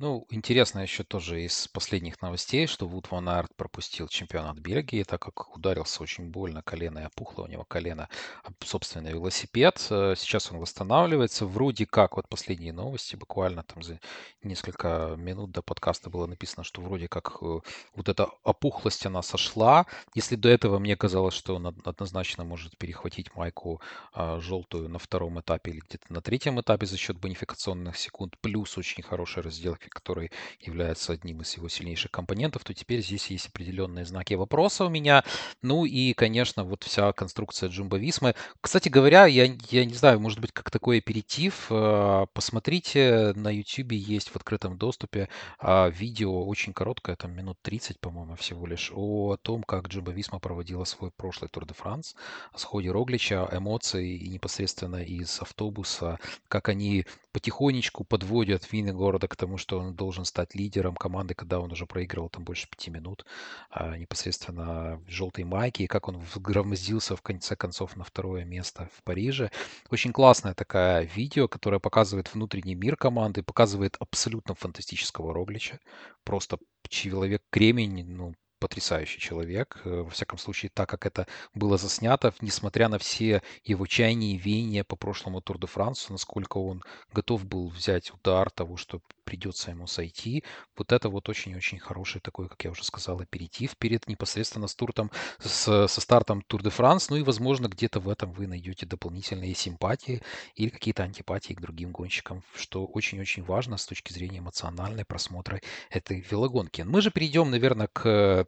[0.02, 5.22] Ну, интересно еще тоже из последних новостей, что Вуд Ван Арт пропустил чемпионат Бельгии, так
[5.22, 8.08] как ударился очень больно колено и опухло у него колено
[8.45, 9.86] об собственный велосипед.
[9.89, 11.45] Э, сейчас он восстанавливается.
[11.45, 14.00] Вроде как, вот последние новости, буквально там за
[14.41, 17.60] несколько минут до подкаста было написано, что вроде как э,
[17.93, 19.86] вот эта опухлость, она сошла.
[20.16, 23.82] Если до этого мне казалось, что он однозначно может перехватить майку
[24.14, 28.78] а, желтую на втором этапе или где-то на третьем этапе за счет бонификационных секунд, плюс
[28.78, 34.05] очень хорошая разделка который является одним из его сильнейших компонентов, то теперь здесь есть определенные
[34.05, 35.23] знаки вопроса у меня.
[35.61, 38.35] Ну и, конечно, вот вся конструкция Джумба Висмы.
[38.61, 41.67] Кстати говоря, я, я не знаю, может быть, как такой аперитив.
[41.69, 45.29] Э, посмотрите, на YouTube есть в открытом доступе
[45.59, 50.39] а, видео, очень короткое, там минут 30, по-моему, всего лишь, о том, как Джумба Висма
[50.39, 52.15] проводила свой прошлый Тур де Франс,
[52.53, 59.36] о сходе Роглича, эмоции и непосредственно из автобуса, как они потихонечку подводят Винны города к
[59.36, 63.25] тому, что он должен стать лидером команды, когда он уже проигрывал там больше пяти минут
[63.69, 68.89] а, непосредственно в желтой майке, и как он вгромоздился в конце концов на второе место
[68.97, 69.51] в Париже.
[69.89, 75.80] Очень классное такое видео, которое показывает внутренний мир команды, показывает абсолютно фантастического Роглича.
[76.23, 76.57] Просто
[76.88, 79.82] человек кремень, ну, потрясающий человек.
[79.86, 84.38] Э, во всяком случае, так как это было заснято, несмотря на все его чаяния и
[84.38, 86.84] веяния по прошлому Тур де Франсу, насколько он
[87.14, 90.43] готов был взять удар того, что придется ему сойти.
[90.76, 95.12] Вот это вот очень-очень хороший такой, как я уже сказал, аперитив перед непосредственно с туртом,
[95.39, 97.10] с, со стартом Тур де Франс.
[97.10, 100.24] Ну и, возможно, где-то в этом вы найдете дополнительные симпатии
[100.55, 106.26] или какие-то антипатии к другим гонщикам, что очень-очень важно с точки зрения эмоциональной просмотра этой
[106.32, 106.82] велогонки.
[106.82, 108.47] Мы же перейдем, наверное, к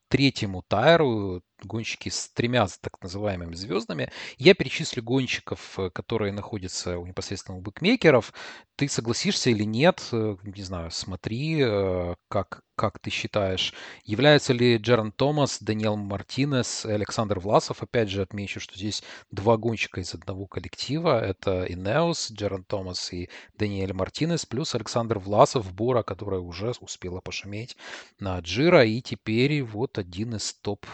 [0.11, 4.11] третьему тайру, гонщики с тремя так называемыми звездами.
[4.37, 8.33] Я перечислю гонщиков, э, которые находятся у непосредственно у букмекеров.
[8.75, 10.07] Ты согласишься или нет?
[10.11, 13.73] Э, не знаю, смотри, э, как, как ты считаешь.
[14.03, 17.83] Являются ли Джерон Томас, Даниэл Мартинес, Александр Власов?
[17.83, 21.23] Опять же, отмечу, что здесь два гонщика из одного коллектива.
[21.23, 27.77] Это Инеус, Джерон Томас и Даниэль Мартинес, плюс Александр Власов, Бора, которая уже успела пошуметь
[28.19, 28.83] на Джира.
[28.83, 30.85] И теперь вот один из топ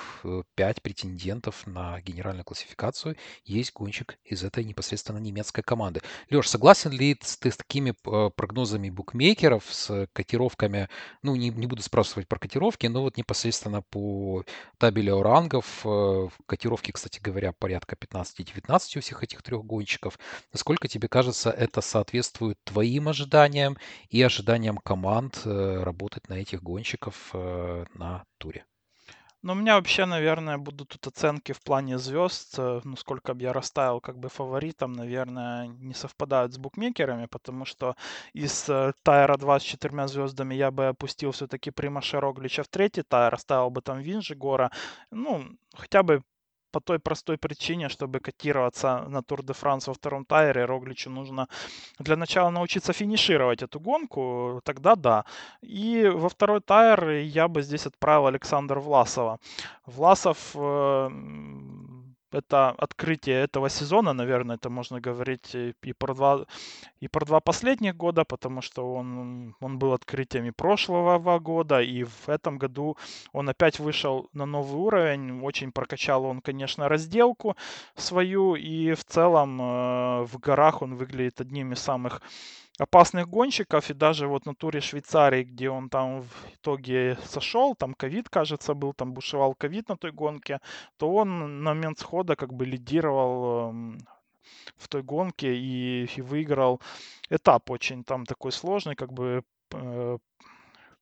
[0.56, 6.02] 5 претендентов на генеральную классификацию есть гонщик из этой непосредственно немецкой команды.
[6.30, 10.90] Леш, согласен ли ты с такими э, прогнозами букмекеров, с котировками,
[11.24, 14.44] ну, не, не буду спрашивать про котировки, но вот непосредственно по
[14.78, 20.20] табелю рангов, э, котировки, кстати говоря, порядка 15-19 у всех этих трех гонщиков.
[20.54, 23.78] Насколько тебе кажется, это соответствует твоим ожиданиям
[24.10, 28.66] и ожиданиям команд э, работать на этих гонщиков на туре?
[29.48, 32.56] Ну, у меня вообще, наверное, будут тут оценки в плане звезд.
[32.58, 37.64] Э, ну, сколько бы я расставил как бы фаворитом, наверное, не совпадают с букмекерами, потому
[37.64, 37.96] что
[38.34, 43.04] из э, Тайра 2 с четырьмя звездами я бы опустил все-таки Примаша Роглича в третий
[43.04, 44.70] Тайр, оставил бы там Винжигора.
[45.12, 46.24] Ну, хотя бы
[46.72, 51.48] по той простой причине, чтобы котироваться на Тур де Франс во втором тайре, Рогличу нужно
[52.00, 55.26] для начала научиться финишировать эту гонку, тогда да.
[55.62, 59.40] И во второй тайр я бы здесь отправил Александра Власова.
[59.86, 61.10] Власов э,
[62.32, 66.46] это открытие этого сезона, наверное, это можно говорить и про два,
[67.00, 72.04] и про два последних года, потому что он, он был открытием и прошлого года, и
[72.04, 72.98] в этом году
[73.34, 77.56] он опять вышел на новый уровень, очень прокачал он, конечно, разделку
[77.96, 82.22] свою, и в целом э, в горах он выглядит одним из самых
[82.78, 87.94] опасных гонщиков, и даже вот на туре Швейцарии, где он там в итоге сошел, там
[87.94, 90.60] ковид, кажется, был, там бушевал ковид на той гонке,
[90.98, 93.98] то он на момент схода как бы лидировал эм,
[94.76, 96.82] в той гонке и, и выиграл
[97.30, 100.18] этап очень там такой сложный, как бы э,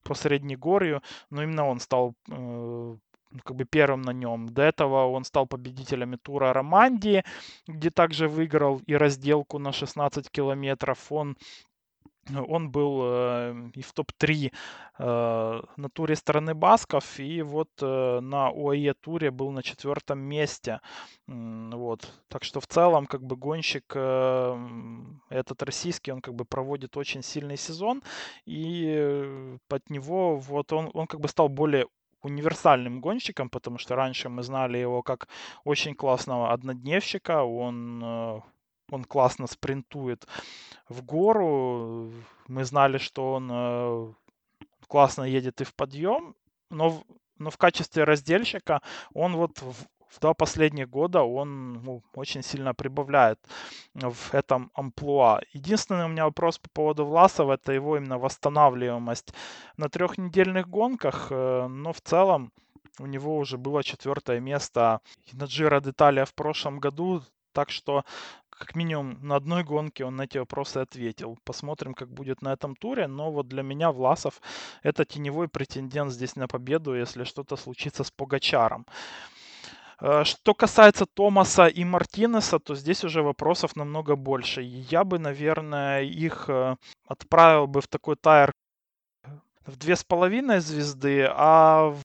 [0.04, 2.98] по Среднегорью, но именно он стал э,
[3.44, 4.48] как бы первым на нем.
[4.50, 7.24] До этого он стал победителем тура Романдии,
[7.68, 11.12] где также выиграл и разделку на 16 километров.
[11.12, 11.38] Он
[12.34, 14.52] он был э, и в топ-3
[14.98, 20.82] э, на туре страны Басков, и вот э, на ОАЕ туре был на четвертом месте.
[21.28, 22.12] Вот.
[22.28, 27.58] Так что в целом, как бы гонщик этот российский, он как бы проводит очень сильный
[27.58, 28.02] сезон,
[28.46, 31.88] и под него вот он, он как бы стал более
[32.26, 35.28] универсальным гонщиком, потому что раньше мы знали его как
[35.64, 38.42] очень классного однодневщика, он, э,
[38.92, 40.28] он классно спринтует
[40.90, 42.12] в гору,
[42.48, 44.14] мы знали, что он э,
[44.88, 46.36] классно едет и в подъем,
[46.72, 47.04] но,
[47.38, 48.82] но в качестве раздельщика
[49.14, 49.64] он вот
[50.16, 53.40] в два последних года он ну, очень сильно прибавляет
[53.94, 55.42] в этом амплуа.
[55.54, 59.34] Единственный у меня вопрос по поводу Власова, это его именно восстанавливаемость
[59.78, 62.52] на трехнедельных гонках, э, но в целом
[63.00, 65.02] у него уже было четвертое место
[65.34, 68.06] на Джиро Деталия в прошлом году, так что
[68.50, 71.38] как минимум на одной гонке он на эти вопросы ответил.
[71.44, 73.08] Посмотрим, как будет на этом туре.
[73.08, 74.42] Но вот для меня Власов
[74.82, 78.86] это теневой претендент здесь на победу, если что-то случится с Погачаром.
[80.02, 84.62] Э, что касается Томаса и Мартинеса, то здесь уже вопросов намного больше.
[84.62, 86.76] Я бы, наверное, их э,
[87.08, 88.52] отправил бы в такой тайр
[89.66, 92.02] в две с половиной звезды, а в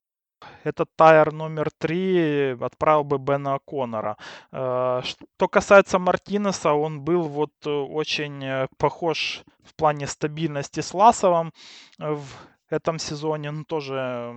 [0.63, 4.17] этот тайр номер три отправил бы Бена Коннора.
[4.51, 11.53] Э, что касается Мартинеса, он был вот очень похож в плане стабильности с Ласовым
[11.99, 12.25] в
[12.69, 13.49] этом сезоне.
[13.49, 14.33] Он тоже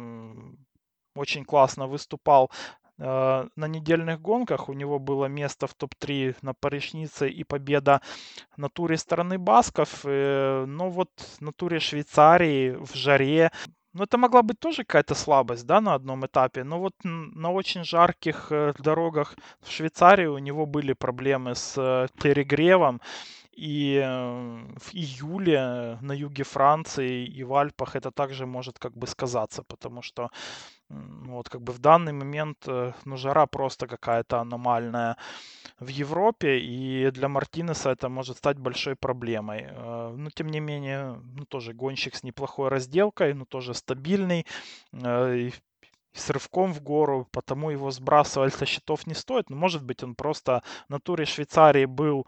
[1.17, 2.51] очень классно выступал
[2.99, 8.01] на недельных гонках у него было место в топ-3 на Паришнице и победа
[8.57, 10.01] на туре стороны Басков.
[10.05, 13.51] Э, но вот на туре Швейцарии в жаре
[13.95, 16.65] ну, это могла быть тоже какая-то слабость, да, на одном этапе.
[16.65, 23.01] Но вот на очень жарких э, дорогах в Швейцарии у него были проблемы с перегревом.
[23.57, 29.63] И в июле на юге Франции и в Альпах это также может как бы сказаться,
[29.63, 30.31] потому что
[31.27, 35.17] вот как бы в данный момент, э, ну, жара просто какая-то аномальная
[35.79, 39.67] в Европе, и для Мартинеса это может стать большой проблемой.
[39.69, 44.47] Э, но, тем не менее, ну, тоже гонщик с неплохой разделкой, ну, тоже стабильный,
[44.93, 45.51] э,
[46.13, 49.51] с рывком в гору, потому его сбрасывать со счетов не стоит.
[49.51, 52.27] Но, может быть, он просто на туре Швейцарии был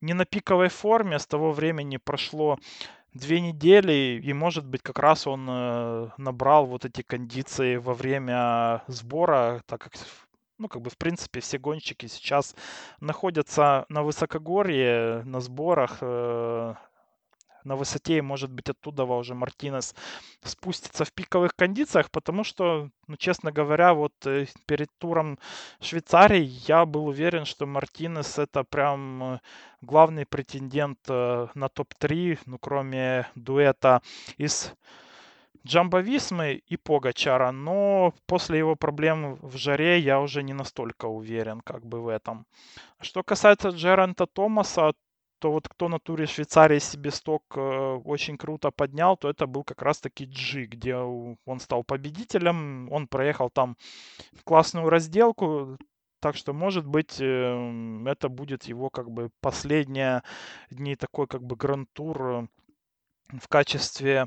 [0.00, 2.58] не на пиковой форме, с того времени прошло
[3.14, 8.82] две недели, и, может быть, как раз он э, набрал вот эти кондиции во время
[8.86, 9.92] сбора, так как
[10.58, 12.54] ну, как бы, в принципе, все гонщики сейчас
[13.00, 16.74] находятся на высокогорье, на сборах, э,
[17.64, 19.94] на высоте, и, может быть, оттуда уже Мартинес
[20.42, 25.38] спустится в пиковых кондициях, потому что, ну, честно говоря, вот э, перед туром
[25.80, 29.38] Швейцарии я был уверен, что Мартинес это прям э,
[29.80, 34.02] главный претендент э, на топ-3, ну, кроме дуэта
[34.38, 34.72] из
[35.66, 41.60] Джамбо Висмы и Погачара, но после его проблем в жаре я уже не настолько уверен
[41.60, 42.46] как бы в этом.
[43.00, 44.92] Что касается Джерента Томаса,
[45.40, 47.60] то вот кто на туре Швейцарии себе сток э,
[48.04, 53.50] очень круто поднял, то это был как раз-таки Джи, где он стал победителем, он проехал
[53.50, 53.76] там
[54.44, 55.78] классную разделку,
[56.20, 60.22] так что, может быть, э, это будет его как бы последние
[60.70, 62.46] дни такой как бы гранд-тур э,
[63.38, 64.26] в качестве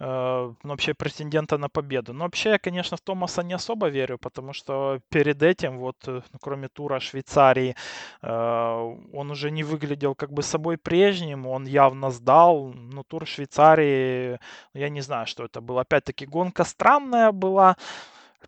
[0.00, 2.12] э, ну, вообще претендента на победу.
[2.12, 6.20] Но вообще я, конечно, в Томаса не особо верю, потому что перед этим, вот, э,
[6.32, 7.76] ну, кроме тура Швейцарии,
[8.22, 12.72] э, он уже не выглядел как бы собой прежним, он явно сдал.
[12.74, 14.38] Но тур Швейцарии,
[14.74, 15.82] я не знаю, что это было.
[15.82, 17.76] Опять-таки, гонка странная была.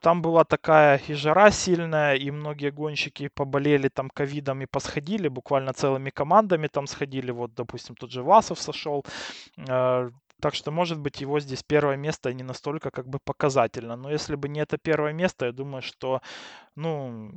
[0.01, 5.73] Там была такая и жара сильная, и многие гонщики поболели там ковидом и посходили, буквально
[5.73, 7.31] целыми командами там сходили.
[7.31, 9.05] Вот, допустим, тот же Васов сошел.
[9.69, 13.97] Э, Так что, может быть, его здесь первое место не настолько как бы показательно.
[13.97, 16.21] Но если бы не это первое место, я думаю, что,
[16.77, 17.31] ну,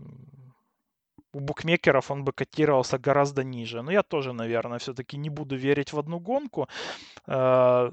[1.34, 3.82] у букмекеров он бы котировался гораздо ниже.
[3.82, 6.68] Но я тоже, наверное, все-таки не буду верить в одну гонку
[7.28, 7.92] э,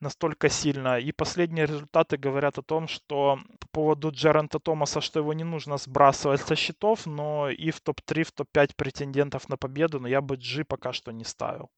[0.00, 0.98] настолько сильно.
[0.98, 5.76] И последние результаты говорят о том, что по поводу Джерента Томаса, что его не нужно
[5.78, 10.36] сбрасывать со счетов, но и в топ-3, в топ-5 претендентов на победу, но я бы
[10.36, 11.70] G пока что не ставил.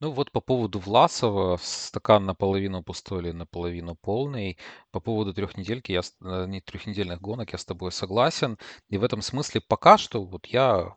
[0.00, 4.58] Ну вот по поводу Власова, стакан наполовину пустой или наполовину полный.
[4.90, 8.58] По поводу трехнедельки, я, э, не трехнедельных гонок, я с тобой согласен.
[8.88, 10.94] И в этом смысле пока что вот я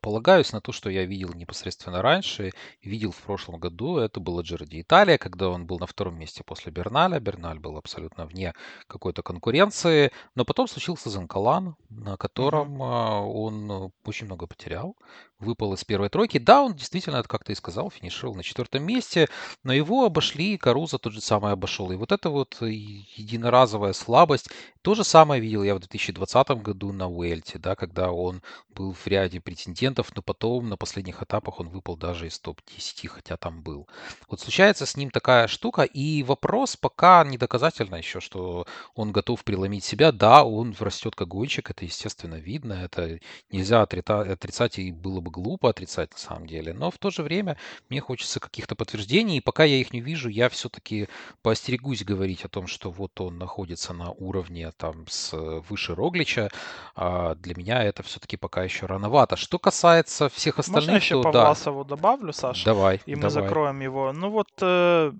[0.00, 2.52] полагаюсь на то, что я видел непосредственно раньше,
[2.82, 3.98] видел в прошлом году.
[3.98, 7.20] Это было Джиро Италия, когда он был на втором месте после Берналя.
[7.20, 8.54] Берналь был абсолютно вне
[8.86, 10.12] какой-то конкуренции.
[10.34, 13.42] Но потом случился Занкалан, на котором угу.
[13.42, 14.96] он очень много потерял
[15.40, 16.38] выпал из первой тройки.
[16.38, 19.28] Да, он действительно, как ты и сказал, финишировал на четвертом месте,
[19.64, 21.90] но его обошли, Каруза тот же самый обошел.
[21.90, 24.50] И вот эта вот единоразовая слабость,
[24.82, 29.06] то же самое видел я в 2020 году на Уэльте, да, когда он был в
[29.06, 29.69] ряде претендентов,
[30.14, 33.88] но потом на последних этапах он выпал даже из топ-10, хотя там был.
[34.28, 39.42] Вот случается с ним такая штука, и вопрос пока не доказательно еще, что он готов
[39.42, 40.12] преломить себя.
[40.12, 45.42] Да, он растет как гонщик, это естественно видно, это нельзя отрицать, и было бы бы
[45.42, 47.56] глупо отрицать на самом деле, но в то же время
[47.88, 51.08] мне хочется каких-то подтверждений, и пока я их не вижу, я все-таки
[51.42, 55.32] поостерегусь говорить о том, что вот он находится на уровне там с
[55.68, 56.50] выше Роглича.
[56.94, 59.36] А для меня это все-таки пока еще рановато.
[59.36, 62.64] Что касается всех остальных, Можно еще то по Власову добавлю, Саша?
[62.64, 63.30] Давай, И мы давай.
[63.42, 64.12] закроем его.
[64.12, 65.12] Ну вот э,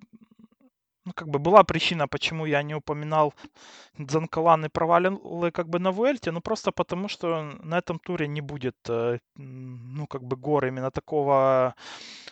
[1.05, 3.35] ну, как бы была причина, почему я не упоминал
[3.99, 8.41] Дзанкалан и провалил как бы на Вуэльте, ну, просто потому, что на этом туре не
[8.41, 11.75] будет, э, ну, как бы гор именно такого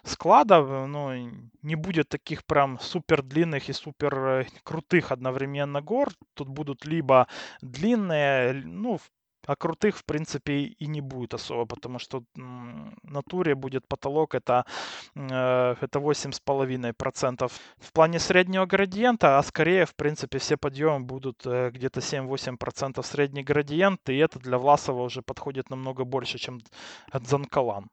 [0.05, 1.31] склада, ну,
[1.63, 6.09] не будет таких прям супер длинных и супер э, крутых одновременно гор.
[6.35, 7.27] Тут будут либо
[7.63, 8.99] длинные, ну,
[9.49, 14.65] а крутых, в принципе, и не будет особо, потому что на туре будет потолок это,
[15.15, 17.51] э, это 8,5%.
[17.79, 23.43] В плане среднего градиента, а скорее, в принципе, все подъемы будут э, где-то 7-8% средний
[23.43, 26.61] градиент, и это для Власова уже подходит намного больше, чем
[27.11, 27.89] от Занкалан.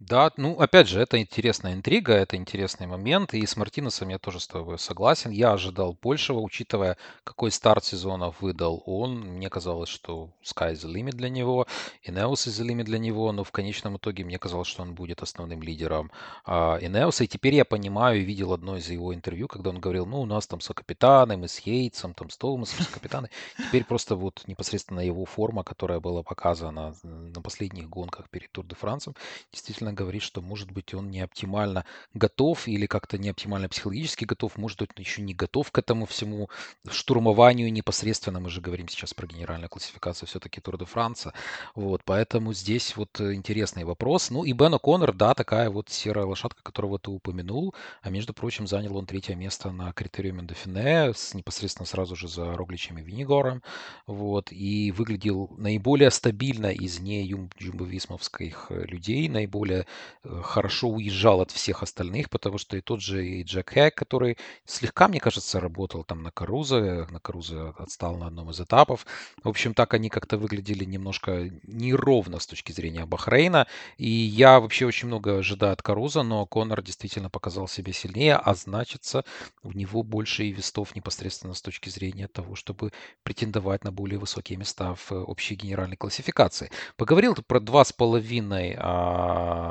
[0.00, 4.40] Да, ну, опять же, это интересная интрига, это интересный момент, и с Мартинесом я тоже
[4.40, 5.30] с тобой согласен.
[5.30, 9.20] Я ожидал большего, учитывая, какой старт сезона выдал он.
[9.20, 11.66] Мне казалось, что sky is the limit для него,
[12.08, 15.20] Ineos is the limit для него, но в конечном итоге мне казалось, что он будет
[15.20, 16.10] основным лидером
[16.46, 17.22] а, Ineos.
[17.22, 20.46] И теперь я понимаю, видел одно из его интервью, когда он говорил, ну, у нас
[20.46, 23.28] там сокапитаны, мы с Йейтсом, там с Томасом сокапитаны.
[23.66, 28.74] Теперь просто вот непосредственно его форма, которая была показана на последних гонках перед Тур де
[28.74, 29.14] Франсом,
[29.52, 31.84] действительно действительно говорит, что, может быть, он не оптимально
[32.14, 36.06] готов или как-то не оптимально психологически готов, может быть, он еще не готов к этому
[36.06, 36.48] всему
[36.88, 38.40] штурмованию непосредственно.
[38.40, 41.32] Мы же говорим сейчас про генеральную классификацию все-таки Тур де Франца.
[41.74, 44.30] Вот, поэтому здесь вот интересный вопрос.
[44.30, 47.74] Ну и Бен О'Коннор, да, такая вот серая лошадка, которого ты упомянул.
[48.02, 52.56] А между прочим, занял он третье место на критериуме Дофине, с, непосредственно сразу же за
[52.56, 53.62] Рогличем и Винигором.
[54.06, 59.79] Вот, и выглядел наиболее стабильно из не джумбовисмовских э, людей, наиболее
[60.24, 64.36] Э, хорошо уезжал от всех остальных, потому что и тот же и Джек Хэк, который
[64.64, 69.06] слегка, мне кажется, работал там на Карузе, на Карузе отстал на одном из этапов.
[69.42, 73.66] В общем, так они как-то выглядели немножко неровно с точки зрения Бахрейна.
[73.96, 78.54] И я вообще очень много ожидаю от Каруза, но Конор действительно показал себя сильнее, а
[78.54, 79.24] значится,
[79.62, 84.58] у него больше и вестов непосредственно с точки зрения того, чтобы претендовать на более высокие
[84.58, 86.70] места в общей генеральной классификации.
[86.96, 89.69] Поговорил про два с половиной а,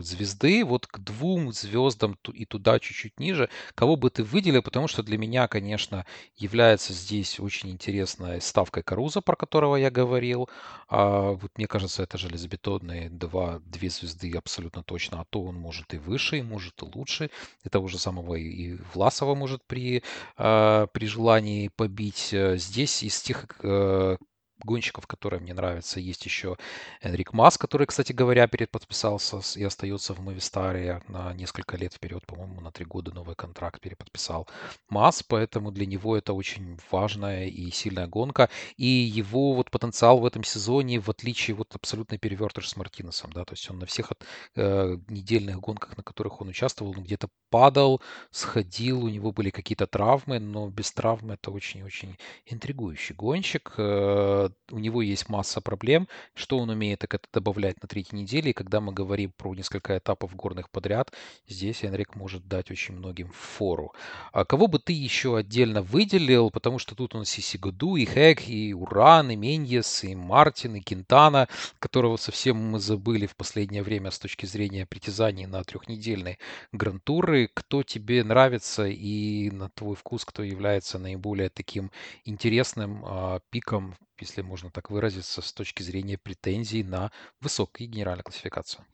[0.00, 5.02] звезды, вот к двум звездам и туда чуть-чуть ниже, кого бы ты выделил, потому что
[5.02, 6.06] для меня, конечно,
[6.36, 10.48] является здесь очень интересной ставкой Каруза, про которого я говорил.
[10.88, 15.94] А, вот мне кажется, это железобетонные два, две звезды абсолютно точно, а то он может
[15.94, 17.30] и выше, и может и лучше.
[17.64, 20.02] И того же самого и Власова может при,
[20.36, 22.34] а, при желании побить.
[22.54, 24.16] Здесь из тех э,
[24.64, 26.00] гонщиков, которые мне нравятся.
[26.00, 26.56] Есть еще
[27.02, 32.60] Энрик Мас, который, кстати говоря, переподписался и остается в Мовистаре на несколько лет вперед, по-моему,
[32.60, 34.48] на три года новый контракт переподписал
[34.88, 38.48] Мас, поэтому для него это очень важная и сильная гонка.
[38.76, 43.44] И его вот потенциал в этом сезоне, в отличие вот абсолютно перевертыш с Мартинесом, да,
[43.44, 44.12] то есть он на всех
[44.56, 48.00] э, недельных гонках, на которых он участвовал, он где-то падал,
[48.30, 53.74] сходил, у него были какие-то травмы, но без травмы это очень-очень интригующий гонщик.
[53.76, 56.08] Э, у него есть масса проблем.
[56.34, 58.50] Что он умеет, так это добавлять на третьей неделе.
[58.50, 61.12] И когда мы говорим про несколько этапов горных подряд,
[61.48, 63.92] здесь Энрик может дать очень многим фору.
[64.32, 66.50] А кого бы ты еще отдельно выделил?
[66.50, 70.76] Потому что тут у нас и Сигуду, и Хэк, и Уран, и Меньес, и Мартин,
[70.76, 71.48] и Кентана,
[71.78, 76.38] которого совсем мы забыли в последнее время с точки зрения притязаний на трехнедельные
[76.72, 77.48] грантуры.
[77.52, 81.90] Кто тебе нравится и на твой вкус, кто является наиболее таким
[82.24, 83.94] интересным а, пиком,
[84.32, 87.10] если можно так выразиться, с точки зрения претензий на
[87.40, 88.84] высокую генеральную классификацию?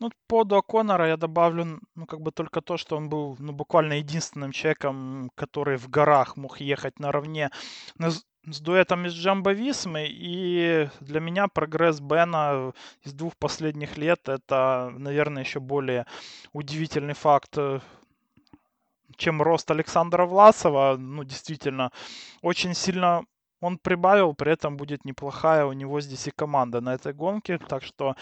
[0.00, 3.52] Ну, по поводу О'Коннора я добавлю, ну, как бы только то, что он был, ну,
[3.52, 7.50] буквально единственным человеком, который в горах мог ехать наравне
[7.98, 10.06] с, с дуэтом из Джамбо Висмы.
[10.10, 12.72] И для меня прогресс Бена
[13.02, 16.06] из двух последних лет это, наверное, еще более
[16.52, 17.80] удивительный факт э,
[19.16, 20.96] чем рост Александра Власова.
[20.98, 21.92] Ну, действительно,
[22.42, 23.24] очень сильно
[23.62, 27.82] он прибавил, при этом будет неплохая у него здесь и команда на этой гонке, так
[27.84, 28.16] что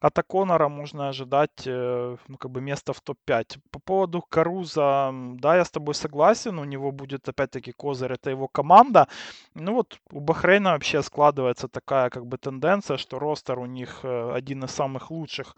[0.00, 3.58] от Аконора можно ожидать э, ну, как бы место в топ-5.
[3.70, 8.48] По поводу Каруза, да, я с тобой согласен, у него будет опять-таки козырь, это его
[8.48, 9.08] команда.
[9.54, 14.32] Ну вот у Бахрейна вообще складывается такая как бы тенденция, что ростер у них э,
[14.34, 15.56] один из самых лучших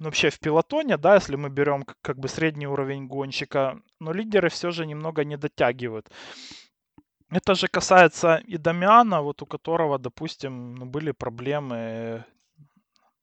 [0.00, 4.48] ну, вообще в пилотоне, да, если мы берем как бы средний уровень гонщика, но лидеры
[4.48, 6.08] все же немного не дотягивают.
[7.30, 12.24] Это же касается и Дамиана, вот у которого, допустим, ну, были проблемы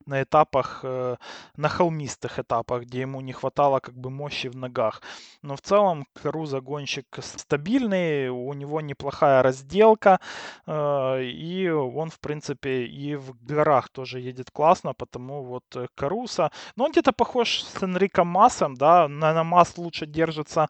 [0.05, 1.15] на этапах, э,
[1.57, 5.01] на холмистых этапах, где ему не хватало как бы мощи в ногах.
[5.41, 10.19] Но в целом Каруза гонщик стабильный, у него неплохая разделка,
[10.67, 15.63] э, и он, в принципе, и в горах тоже едет классно, потому вот
[15.95, 20.67] Каруса, ну он где-то похож с Энриком Массом, да, на Масс лучше держится,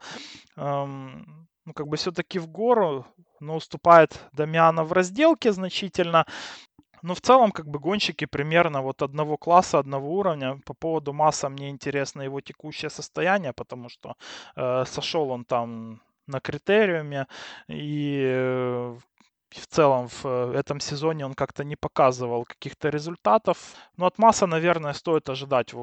[0.56, 3.06] эм, ну, как бы все-таки в гору,
[3.40, 6.26] но уступает Дамиана в разделке значительно.
[7.02, 10.60] Но в целом, как бы гонщики примерно вот одного класса, одного уровня.
[10.66, 14.16] По поводу масса мне интересно его текущее состояние, потому что
[14.56, 17.28] э, сошел он там на критериуме
[17.68, 18.98] и э,
[19.50, 23.76] в целом в э, этом сезоне он как-то не показывал каких-то результатов.
[23.98, 25.74] Но от Масса, наверное, стоит ожидать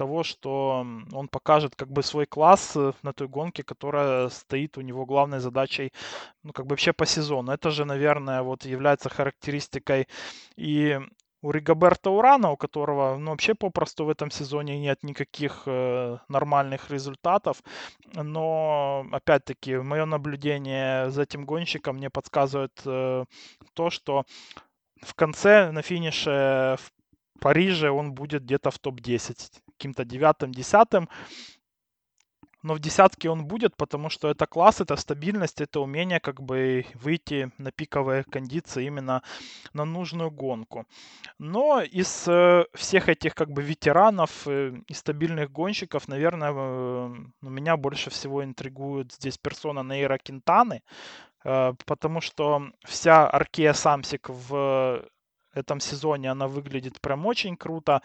[0.00, 4.80] того, что он покажет как бы свой класс э, на той гонке, которая стоит у
[4.80, 5.92] него главной задачей,
[6.42, 7.52] ну, как бы вообще по сезону.
[7.52, 10.06] Это же, наверное, вот является характеристикой
[10.56, 11.00] и
[11.42, 16.90] у Ригаберта Урана, у которого ну, вообще попросту в этом сезоне нет никаких э, нормальных
[16.90, 17.62] результатов.
[18.14, 23.24] Но, опять-таки, мое наблюдение за этим гонщиком мне подсказывает э,
[23.74, 24.24] то, что
[25.02, 26.90] в конце, на финише в
[27.40, 31.08] Париже он будет где-то в топ-10 каким-то девятым, десятым.
[32.62, 36.84] Но в десятке он будет, потому что это класс, это стабильность, это умение как бы
[36.92, 39.22] выйти на пиковые кондиции именно
[39.72, 40.84] на нужную гонку.
[41.38, 47.78] Но из э, всех этих как бы ветеранов э, и стабильных гонщиков, наверное, э, меня
[47.78, 50.82] больше всего интригует здесь персона Нейра Кентаны,
[51.42, 55.02] потому что вся Аркея Самсик в
[55.52, 58.02] этом сезоне она выглядит прям очень круто.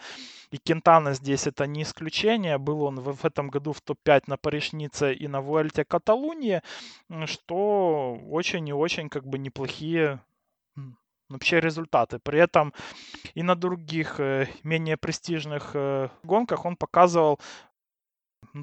[0.50, 2.58] И Кентана здесь это не исключение.
[2.58, 6.62] Был он в, в этом году в топ-5 на Паришнице и на Вуэльте Каталунии,
[7.26, 10.20] что очень и очень как бы неплохие
[11.28, 12.18] вообще результаты.
[12.18, 12.72] При этом
[13.34, 17.40] и на других э, менее престижных э, гонках он показывал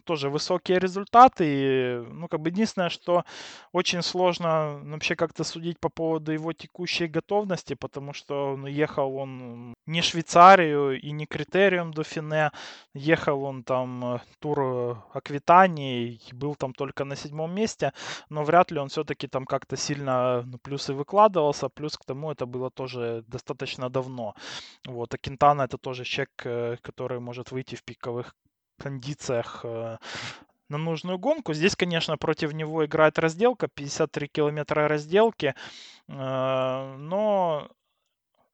[0.05, 1.45] тоже высокие результаты.
[1.45, 3.23] И, ну, как бы единственное, что
[3.71, 9.15] очень сложно ну, вообще как-то судить по поводу его текущей готовности, потому что ну, ехал
[9.15, 12.51] он не Швейцарию и не критериум до Фине,
[12.93, 17.93] ехал он там э, тур э, Аквитании, был там только на седьмом месте,
[18.29, 22.45] но вряд ли он все-таки там как-то сильно ну, плюсы выкладывался, плюс к тому это
[22.45, 24.35] было тоже достаточно давно.
[24.87, 28.35] Вот, а Кентана это тоже человек, э, который может выйти в пиковых
[28.77, 29.97] кондициях э,
[30.69, 31.53] на нужную гонку.
[31.53, 35.55] Здесь, конечно, против него играет разделка, 53 километра разделки,
[36.07, 37.69] э, но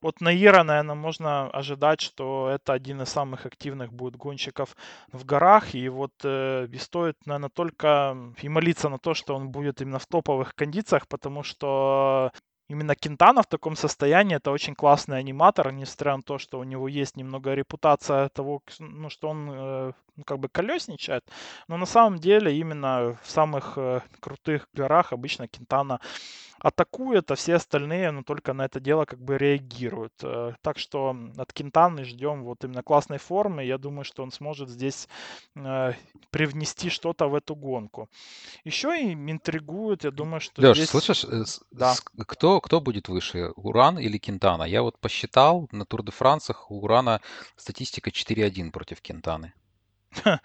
[0.02, 4.76] от Наира, наверное, можно ожидать, что это один из самых активных будет гонщиков
[5.12, 5.76] в горах.
[5.76, 10.00] И вот э, и стоит, наверное, только и молиться на то, что он будет именно
[10.00, 12.32] в топовых кондициях, потому что
[12.70, 14.38] именно Кентана в таком состоянии.
[14.38, 19.10] Это очень классный аниматор, несмотря на то, что у него есть немного репутация того, ну,
[19.10, 21.24] что он э, ну, как бы колесничает,
[21.68, 26.00] но на самом деле именно в самых э, крутых горах обычно Кентана
[26.60, 30.14] атакует, а все остальные, ну, только на это дело как бы реагируют.
[30.24, 33.64] Э, так что от Кентаны ждем вот именно классной формы.
[33.64, 35.07] Я думаю, что он сможет здесь
[35.55, 35.93] э,
[36.30, 38.10] привнести что-то в эту гонку.
[38.64, 40.89] Еще и интригует, я думаю, что Леш, здесь...
[40.89, 41.93] слышишь, э, Да.
[42.28, 44.64] кто, кто будет выше, Уран или Кентана?
[44.64, 47.22] Я вот посчитал, на Тур де Франсах у Урана
[47.55, 49.53] статистика 4-1 против Кентаны.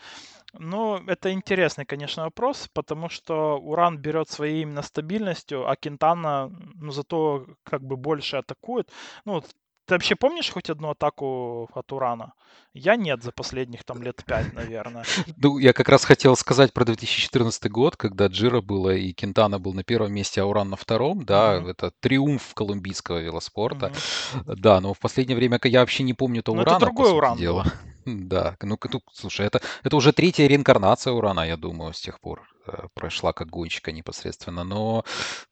[0.59, 6.91] Ну, это интересный, конечно, вопрос, потому что Уран берет своей именно стабильностью, а Кентана, ну,
[6.91, 8.91] зато как бы больше атакует.
[9.25, 9.43] Ну,
[9.87, 12.33] ты вообще помнишь хоть одну атаку от Урана?
[12.73, 15.05] Я нет за последних там лет пять, наверное.
[15.37, 19.75] Ну, я как раз хотел сказать про 2014 год, когда Джира было и Кентана был
[19.75, 21.69] на первом месте, а Уран на втором, да, Мгм.
[21.69, 23.93] это триумф колумбийского велоспорта.
[24.35, 24.55] Мгм.
[24.57, 27.13] Да, но в последнее время я вообще не помню то Но это Урана, по другой
[27.13, 27.67] Уран дела.
[28.07, 32.47] Да, ну-ка, тут, слушай, это, это уже третья реинкарнация Урана, я думаю, с тех пор
[32.67, 34.63] э, прошла как гонщика непосредственно.
[34.65, 35.05] Но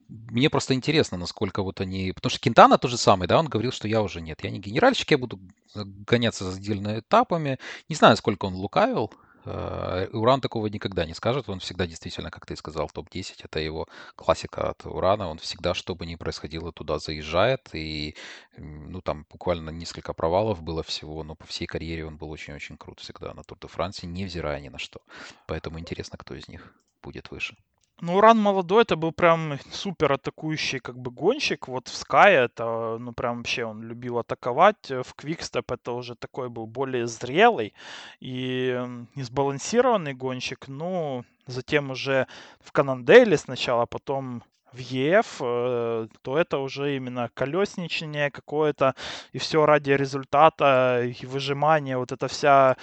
[0.09, 2.12] мне просто интересно, насколько вот они...
[2.12, 4.59] Потому что Кентана то же самое, да, он говорил, что я уже нет, я не
[4.59, 5.40] генеральщик, я буду
[5.74, 7.59] гоняться за отдельными этапами.
[7.88, 11.49] Не знаю, сколько он лукавил, Э, Уран такого никогда не скажет.
[11.49, 13.45] Он всегда действительно, как ты сказал, топ-10.
[13.45, 15.28] Это его классика от Урана.
[15.28, 17.68] Он всегда, что бы ни происходило, туда заезжает.
[17.72, 18.16] И,
[18.57, 23.01] ну, там буквально несколько провалов было всего, но по всей карьере он был очень-очень крут
[23.01, 25.01] всегда на Тур де Франции, невзирая ни на что.
[25.47, 27.57] Поэтому интересно, кто из них будет выше.
[28.03, 31.68] Ну, Уран молодой, это был прям супер атакующий как бы гонщик.
[31.68, 34.90] Вот в Sky это, ну, прям вообще он любил атаковать.
[34.90, 37.74] В Quickstep это уже такой был более зрелый
[38.18, 38.76] и
[39.14, 40.66] несбалансированный гонщик.
[40.66, 42.26] Ну, затем уже
[42.59, 44.42] в Кананделе сначала, потом
[44.72, 48.96] в ЕФ, э, то это уже именно колесничание какое-то,
[49.32, 52.76] и все ради результата и выжимания, вот эта вся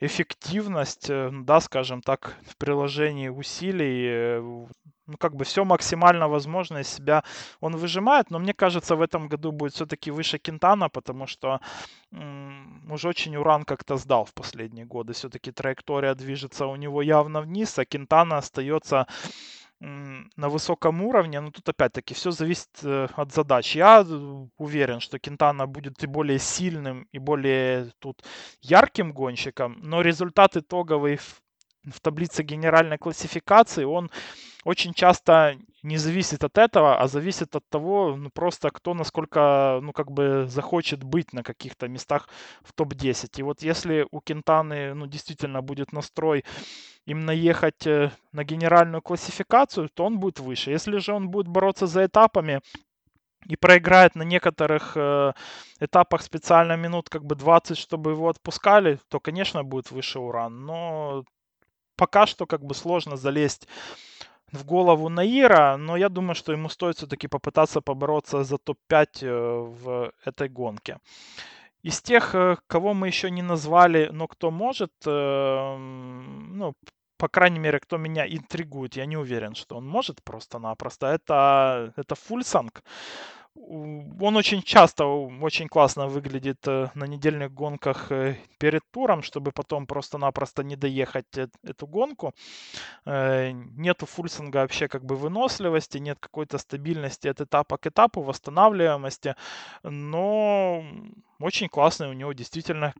[0.00, 4.40] эффективность, э, да, скажем так, в приложении усилий, э,
[5.06, 7.24] ну, как бы все максимально возможное из себя
[7.60, 11.60] он выжимает, но мне кажется, в этом году будет все-таки выше Кентана, потому что
[12.12, 15.14] м, уже очень Уран как-то сдал в последние годы.
[15.14, 19.06] Все-таки траектория движется у него явно вниз, а Кентана остается
[19.80, 23.76] на высоком уровне, но тут опять-таки все зависит э, от задач.
[23.76, 24.04] Я
[24.56, 28.24] уверен, что Кентана будет и более сильным, и более тут
[28.60, 31.40] ярким гонщиком, но результат итоговый в,
[31.84, 34.10] в таблице генеральной классификации, он
[34.64, 39.92] очень часто не зависит от этого, а зависит от того, ну, просто кто насколько, ну,
[39.92, 42.28] как бы захочет быть на каких-то местах
[42.62, 43.38] в топ-10.
[43.38, 46.44] И вот если у Кентаны, ну, действительно будет настрой
[47.06, 50.72] именно ехать э, на генеральную классификацию, то он будет выше.
[50.72, 52.60] Если же он будет бороться за этапами
[53.46, 55.32] и проиграет на некоторых э,
[55.80, 60.66] этапах специально минут как бы 20, чтобы его отпускали, то, конечно, будет выше уран.
[60.66, 61.24] Но
[61.96, 63.68] пока что как бы сложно залезть
[64.52, 69.58] в голову Наира, но я думаю, что ему стоит все-таки попытаться побороться за топ-5 э,
[69.60, 70.98] в этой гонке.
[71.82, 72.34] Из тех,
[72.66, 76.74] кого мы еще не назвали, но кто может, ну,
[77.18, 82.14] по крайней мере, кто меня интригует, я не уверен, что он может просто-напросто, это, это
[82.14, 82.82] Фульсанг.
[83.60, 89.86] Он очень часто, очень классно выглядит э, на недельных гонках э, перед туром, чтобы потом
[89.86, 92.34] просто-напросто не доехать эту гонку.
[93.04, 99.34] Э, нету фульсинга вообще как бы выносливости, нет какой-то стабильности от этапа к этапу, восстанавливаемости,
[99.82, 100.84] но
[101.40, 102.94] очень классный у него действительно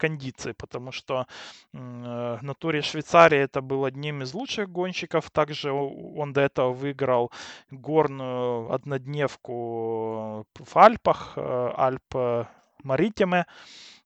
[0.00, 1.26] кондиции, потому что
[1.72, 5.30] э, на туре Швейцарии это был одним из лучших гонщиков.
[5.30, 7.30] Также он до этого выиграл
[7.70, 12.46] горную однодневку в Альпах, э, Альп
[12.84, 13.46] Маритиме.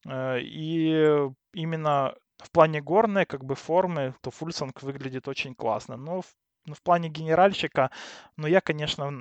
[0.05, 5.97] Э, и именно в плане горной как бы формы, то Фульсанг выглядит очень классно.
[5.97, 6.25] Но в,
[6.65, 7.89] но в плане генеральщика,
[8.37, 9.11] ну я, конечно,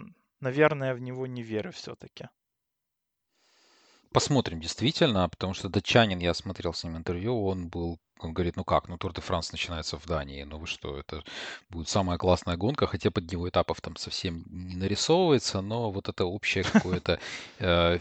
[0.41, 2.29] наверное, в него не верю все-таки.
[4.15, 8.62] Посмотрим, действительно, потому что датчанин, я смотрел с ним интервью, он был, он говорит, ну
[8.62, 11.25] как, ну Тур де Франс начинается в Дании, ну вы что, это
[11.69, 16.27] будет самая классная гонка, хотя под него этапов там совсем не нарисовывается, но вот это
[16.27, 17.19] общее какое-то
[17.59, 17.99] э,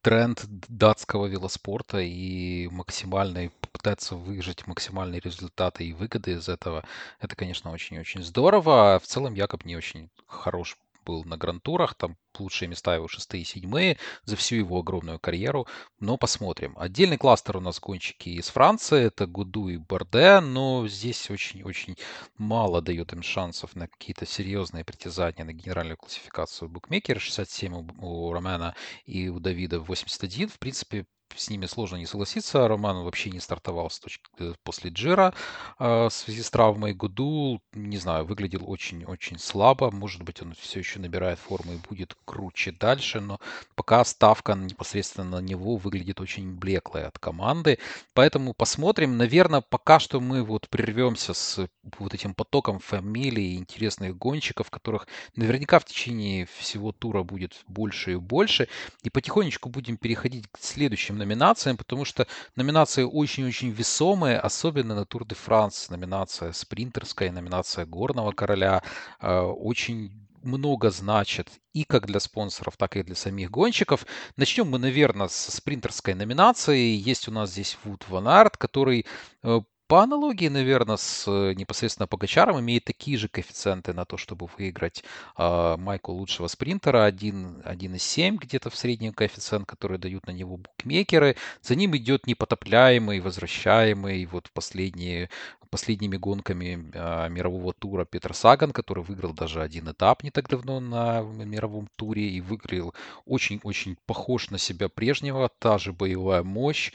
[0.00, 6.82] тренд датского велоспорта и максимальный, попытаться выжать максимальные результаты и выгоды из этого,
[7.20, 8.96] это, конечно, очень-очень здорово.
[8.96, 13.42] А в целом Якоб не очень хорош был на грантурах, там лучшие места его шестые
[13.42, 15.66] и седьмые за всю его огромную карьеру,
[16.00, 16.74] но посмотрим.
[16.78, 21.96] Отдельный кластер у нас гонщики из Франции, это Гуду и Борде, но здесь очень-очень
[22.38, 28.32] мало дает им шансов на какие-то серьезные притязания на генеральную классификацию букмекера, 67 у, у
[28.32, 28.74] Ромена
[29.04, 30.48] и у Давида 81.
[30.48, 32.66] В принципе, с ними сложно не согласиться.
[32.68, 35.34] Роман вообще не стартовал с точки, э, после Джира
[35.78, 36.94] в связи с травмой.
[36.94, 39.90] Гудул, не знаю, выглядел очень-очень слабо.
[39.90, 43.40] Может быть, он все еще набирает форму и будет круче дальше, но
[43.74, 47.78] пока ставка непосредственно на него выглядит очень блеклой от команды.
[48.14, 49.16] Поэтому посмотрим.
[49.16, 51.66] Наверное, пока что мы вот прервемся с
[51.98, 55.06] вот этим потоком фамилий интересных гонщиков, которых
[55.36, 58.68] наверняка в течение всего тура будет больше и больше.
[59.02, 65.24] И потихонечку будем переходить к следующим номинациям, потому что номинации очень-очень весомые, особенно на Тур
[65.24, 65.90] де Франс.
[65.90, 68.82] Номинация спринтерская, номинация горного короля.
[69.20, 70.10] Э, очень
[70.42, 74.06] много значит и как для спонсоров, так и для самих гонщиков.
[74.36, 76.96] Начнем мы, наверное, с спринтерской номинации.
[76.96, 79.06] Есть у нас здесь Вуд Ван Арт, который
[79.42, 79.60] э,
[79.92, 85.04] по аналогии, наверное, с э, непосредственно Погачаром имеет такие же коэффициенты на то, чтобы выиграть
[85.36, 87.06] э, майку лучшего спринтера.
[87.10, 91.36] 1,7 где-то в среднем коэффициент, который дают на него букмекеры.
[91.60, 95.28] За ним идет непотопляемый, возвращаемый вот последние
[95.72, 100.80] последними гонками э, мирового тура Петр Саган, который выиграл даже один этап не так давно
[100.80, 102.94] на мировом туре и выиграл
[103.24, 106.92] очень-очень похож на себя прежнего, та же боевая мощь,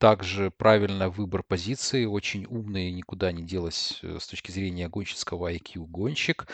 [0.00, 5.86] также правильный выбор позиции, очень умный, никуда не делась э, с точки зрения гонщицкого IQ
[5.86, 6.46] гонщик.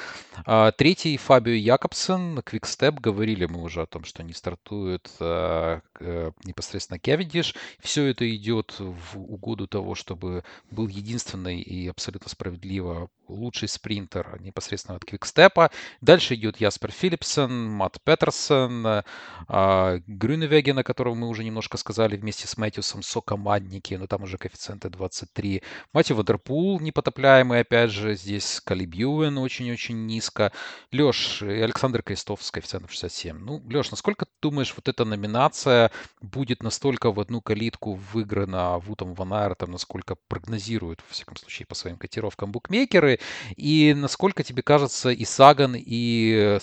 [0.44, 6.32] А, третий Фабио Якобсен, Квикстеп, говорили мы уже о том, что они стартуют а, э,
[6.42, 7.54] непосредственно Кевидиш.
[7.78, 14.96] Все это идет в угоду того, чтобы был единственный и абсолютно справедливо лучший спринтер непосредственно
[14.96, 15.70] от Квикстепа.
[16.00, 19.02] Дальше идет Яспер Филлипсон, Мат Петерсон,
[19.48, 24.38] а, Грюневеген, о котором мы уже немножко сказали вместе с Мэтьюсом, Сокомандники, но там уже
[24.38, 25.62] коэффициенты 23.
[25.92, 30.52] Матью Вадерпул непотопляемый, опять же, здесь Калиб Юэн очень-очень низко.
[30.92, 33.38] Леш и Александр Крестов с коэффициентом 67.
[33.38, 35.90] Ну, Леш, насколько ты думаешь, вот эта номинация
[36.20, 41.74] будет настолько в одну калитку выиграна Вутом Ван Айртом, насколько прогнозируют, во всяком случае, по
[41.74, 43.18] своим котировкам букмекеры,
[43.56, 46.58] и насколько тебе кажется, и Саган, и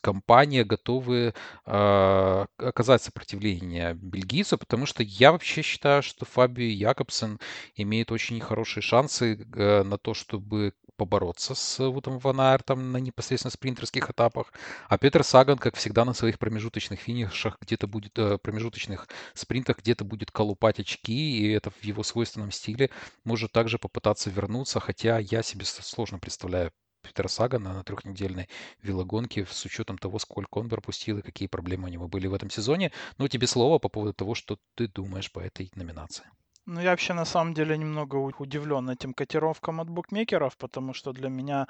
[0.00, 1.34] компания готовы
[1.66, 7.38] э, оказать сопротивление бельгийцу, потому что я вообще считаю, что Фаби Якобсен
[7.74, 13.50] имеет очень хорошие шансы э, на то, чтобы побороться с Вутом Ван Айртом на непосредственно
[13.50, 14.52] спринтерских этапах.
[14.88, 20.04] А Петр Саган, как всегда, на своих промежуточных финишах где-то будет, э, промежуточных спринтах где-то
[20.04, 22.90] будет колупать очки, и это в его свойственном стиле
[23.24, 28.48] может также попытаться вернуться, хотя я себе сложно представляю Питера Сагана на трехнедельной
[28.82, 32.50] велогонке с учетом того, сколько он пропустил и какие проблемы у него были в этом
[32.50, 32.92] сезоне.
[33.18, 36.24] Но тебе слово по поводу того, что ты думаешь по этой номинации.
[36.66, 41.28] Ну, я вообще на самом деле немного удивлен этим котировкам от букмекеров, потому что для
[41.28, 41.68] меня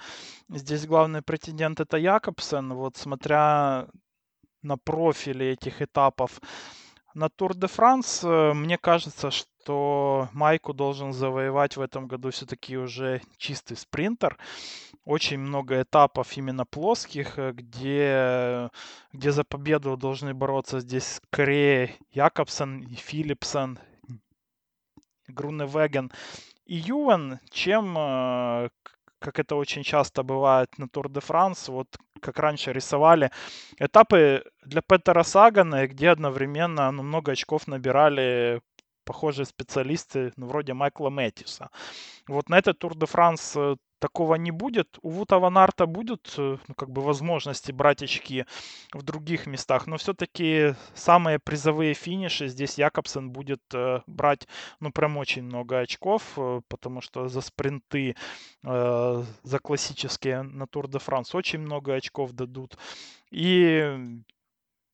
[0.49, 2.73] здесь главный претендент это Якобсен.
[2.73, 3.89] Вот смотря
[4.63, 6.41] на профили этих этапов
[7.15, 12.77] на Тур де Франс, э, мне кажется, что Майку должен завоевать в этом году все-таки
[12.77, 14.39] уже чистый спринтер.
[15.05, 18.71] Очень много этапов именно плоских, э, где,
[19.13, 23.79] где за победу должны бороться здесь скорее Якобсен и Филипсон,
[25.29, 26.11] Груневеген
[26.65, 28.69] и Ювен, чем, э,
[29.19, 31.89] как это очень часто бывает на Тур де Франс, вот
[32.21, 33.31] как раньше рисовали,
[33.79, 38.61] этапы для Петера Сагана, где одновременно ну, много очков набирали
[39.07, 41.71] похожие специалисты, ну, вроде Майкла Мэттиса.
[42.29, 44.99] Вот на этот Тур де Франс э, такого не будет.
[45.03, 48.45] У Вута Ванарта будут э, ну, как бы возможности брать очки
[48.93, 54.49] в других местах, но все-таки самые призовые финиши здесь Якобсен будет э, брать
[54.81, 58.17] ну прям очень много очков, э, потому что за спринты,
[58.65, 62.77] э, за классические на Тур де Франс очень много очков дадут.
[63.31, 64.21] И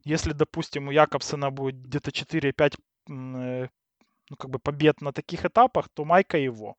[0.04, 3.68] если, допустим, у Якобсена будет где-то 4-5 э,
[4.32, 6.76] ну, как бы побед на таких этапах, то Майка его.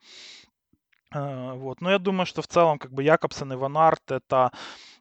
[1.11, 1.81] А, вот.
[1.81, 4.51] Но я думаю, что в целом как бы Якобсон и Ван Арт это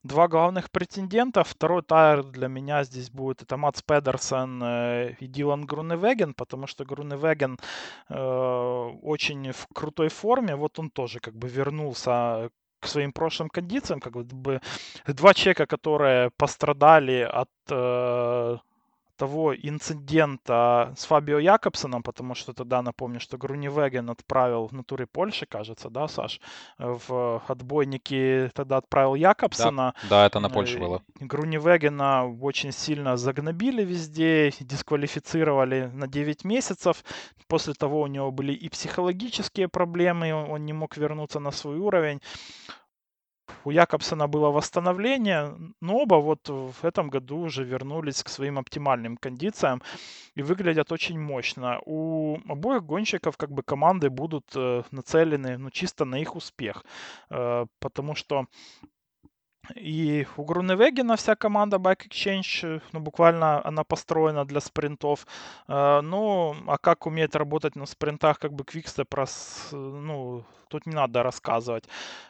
[0.03, 1.45] два главных претендента.
[1.45, 6.85] Второй тайр для меня здесь будет это Матс Педерсон э, и Дилан Груневеген, потому что
[6.85, 7.59] Груневеген
[8.11, 10.55] э, очень в крутой форме.
[10.55, 12.51] Вот он тоже как бы вернулся
[12.81, 14.61] к своим прошлым кондициям, как бы
[15.07, 18.59] два человека, которые пострадали от э,
[19.17, 25.47] того инцидента с Фабио Якобсоном, потому что тогда, напомню, что Грунивеген отправил в натуре Польши,
[25.47, 26.41] кажется, да, Саш,
[26.79, 29.95] в отбойники тогда отправил Якобсона.
[30.03, 31.03] Да, да это на Польше было.
[31.21, 37.05] Грунивегена очень сильно загнобили везде, дисквалифицировали на 9 месяцев.
[37.49, 42.21] После того у него были и психологические проблемы, он не мог вернуться на свой уровень.
[43.65, 49.17] У Якобсона было восстановление, но оба вот в этом году уже вернулись к своим оптимальным
[49.17, 49.83] кондициям
[50.35, 51.81] и выглядят очень мощно.
[51.87, 56.85] У обоих гонщиков как бы команды будут э, нацелены ну, чисто на их успех,
[57.31, 58.47] э, потому что
[59.77, 65.27] и у Груневегина вся команда Bike Exchange, ну, буквально она построена для спринтов.
[65.69, 70.95] Э, ну, а как умеет работать на спринтах, как бы Quickstep, раз, ну, тут не
[70.95, 71.85] надо рассказывать.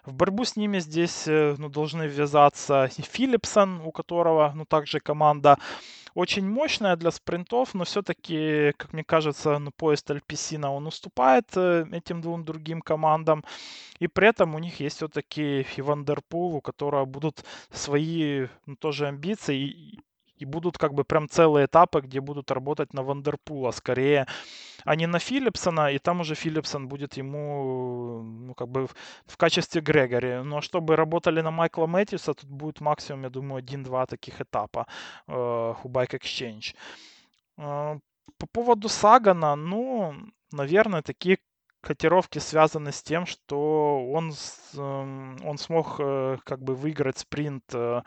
[0.05, 5.01] В борьбу с ними здесь, э, ну, должны ввязаться и Филлипсон, у которого, ну, также
[5.01, 5.57] команда
[6.15, 11.87] очень мощная для спринтов, но все-таки, как мне кажется, ну, поезд Альписина, он уступает э,
[11.93, 13.45] этим двум другим командам.
[13.99, 19.57] И при этом у них есть все-таки и у которого будут свои ну, тоже амбиции.
[19.59, 20.01] И,
[20.37, 24.27] и будут как бы прям целые этапы, где будут работать на Вандерпула скорее,
[24.85, 28.95] а не на Филлипсона, и там уже Филлипсон будет ему, ну, как бы в,
[29.27, 30.43] в качестве Грегори.
[30.43, 34.87] Но чтобы работали на Майкла Мэтьюса, тут будет максимум, я думаю, один-два таких этапа
[35.29, 36.75] э, у Bike Exchange.
[37.59, 37.99] Э,
[38.39, 40.15] по поводу Сагана, ну,
[40.53, 41.39] наверное, такие
[41.83, 44.33] котировки связаны с тем, что он,
[44.75, 48.03] эм, он смог э, как бы выиграть спринт э,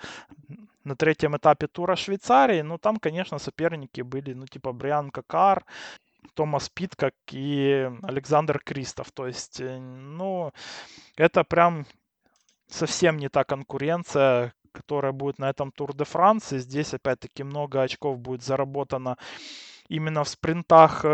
[0.85, 2.61] на третьем этапе тура Швейцарии.
[2.61, 5.65] Ну, там, конечно, соперники были, ну, типа Бриан Какар,
[6.33, 9.11] Томас Питкак и Александр Кристов.
[9.11, 10.51] То есть, э, ну,
[11.17, 11.85] это прям
[12.67, 16.53] совсем не та конкуренция, которая будет на этом Тур де Франс.
[16.53, 19.17] И здесь, опять-таки, много очков будет заработано
[19.89, 21.05] именно в спринтах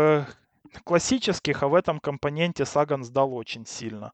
[0.84, 4.12] классических, а в этом компоненте Саган сдал очень сильно.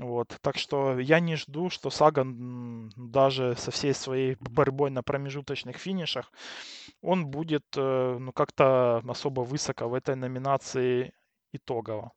[0.00, 0.36] Вот.
[0.40, 6.32] Так что я не жду, что Саган даже со всей своей борьбой на промежуточных финишах,
[7.02, 11.12] он будет э, ну, как-то особо высоко в этой номинации
[11.52, 12.12] итогово.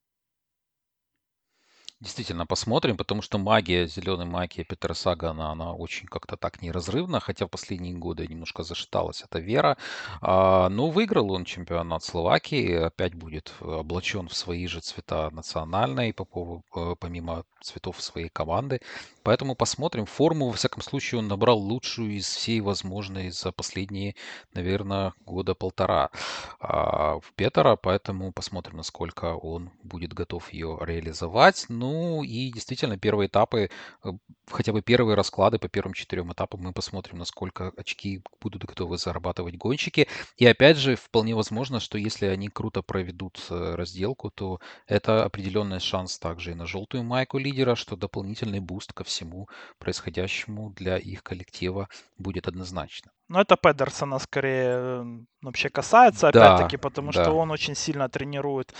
[2.06, 7.48] Действительно, посмотрим, потому что магия, зеленая магия Петра Сагана, она очень как-то так неразрывна, хотя
[7.48, 9.76] в последние годы немножко зашаталась эта вера.
[10.22, 16.96] А, но выиграл он чемпионат Словакии, опять будет облачен в свои же цвета национальные, э,
[17.00, 18.82] помимо цветов своей команды.
[19.24, 20.06] Поэтому посмотрим.
[20.06, 24.14] Форму, во всяком случае, он набрал лучшую из всей возможной за последние,
[24.54, 26.12] наверное, года полтора
[26.60, 31.66] а, в Петера, поэтому посмотрим, насколько он будет готов ее реализовать.
[31.70, 33.70] Ну и действительно, первые этапы,
[34.04, 34.10] э,
[34.50, 39.56] хотя бы первые расклады по первым четырем этапам мы посмотрим, насколько очки будут готовы зарабатывать
[39.58, 40.08] гонщики.
[40.38, 45.80] И опять же, вполне возможно, что если они круто проведут э, разделку, то это определенный
[45.80, 49.48] шанс также и на желтую майку лидера, что дополнительный буст ко всему
[49.80, 53.12] происходящему для их коллектива будет однозначно.
[53.28, 57.24] Но это Педерсона скорее вообще касается, да, опять-таки, потому да.
[57.24, 58.74] что он очень сильно тренирует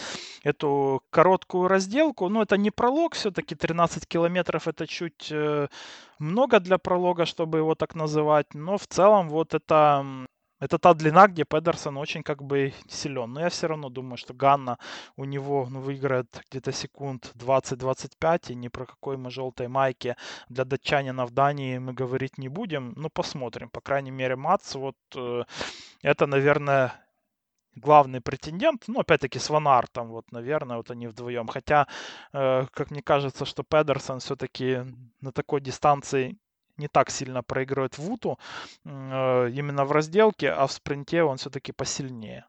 [0.44, 2.30] эту короткую разделку.
[2.30, 5.68] Ну, это не пролог, все-таки 13 километров это чуть э,
[6.20, 8.54] много для пролога, чтобы его так называть.
[8.54, 10.06] Но в целом вот это
[10.66, 13.34] это та длина, где Педерсон очень как бы силен.
[13.34, 14.78] Но я все равно думаю, что Ганна
[15.16, 20.16] у него ну, выиграет где-то секунд 20-25, и ни про какой мы желтой майке
[20.50, 22.94] для датчанина в Дании мы говорить не будем.
[22.96, 23.70] Ну, посмотрим.
[23.70, 25.44] По крайней мере, Мац, вот э,
[26.02, 26.94] это, наверное,
[27.76, 28.86] главный претендент.
[28.88, 31.48] Ну, опять-таки, с Ван Артом, вот, наверное, вот они вдвоем.
[31.48, 31.88] Хотя,
[32.34, 34.80] э, как мне кажется, что Педерсон все-таки
[35.22, 36.38] на такой дистанции
[36.78, 38.40] не так сильно проигрывает Вуту
[38.84, 38.90] э,
[39.52, 42.46] именно в разделке, а в спринте он все-таки посильнее.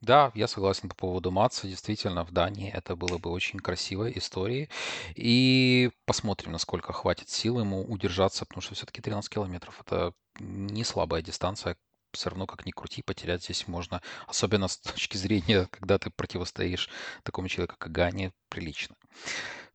[0.00, 1.66] Да, я согласен по поводу Матса.
[1.68, 4.70] Действительно, в Дании это было бы очень красивой историей.
[5.14, 11.20] И посмотрим, насколько хватит сил ему удержаться, потому что все-таки 13 километров– это не слабая
[11.20, 11.76] дистанция.
[12.12, 14.00] Все равно, как ни крути, потерять здесь можно.
[14.26, 16.88] Особенно с точки зрения, когда ты противостоишь
[17.22, 18.96] такому человеку, как Гани, прилично.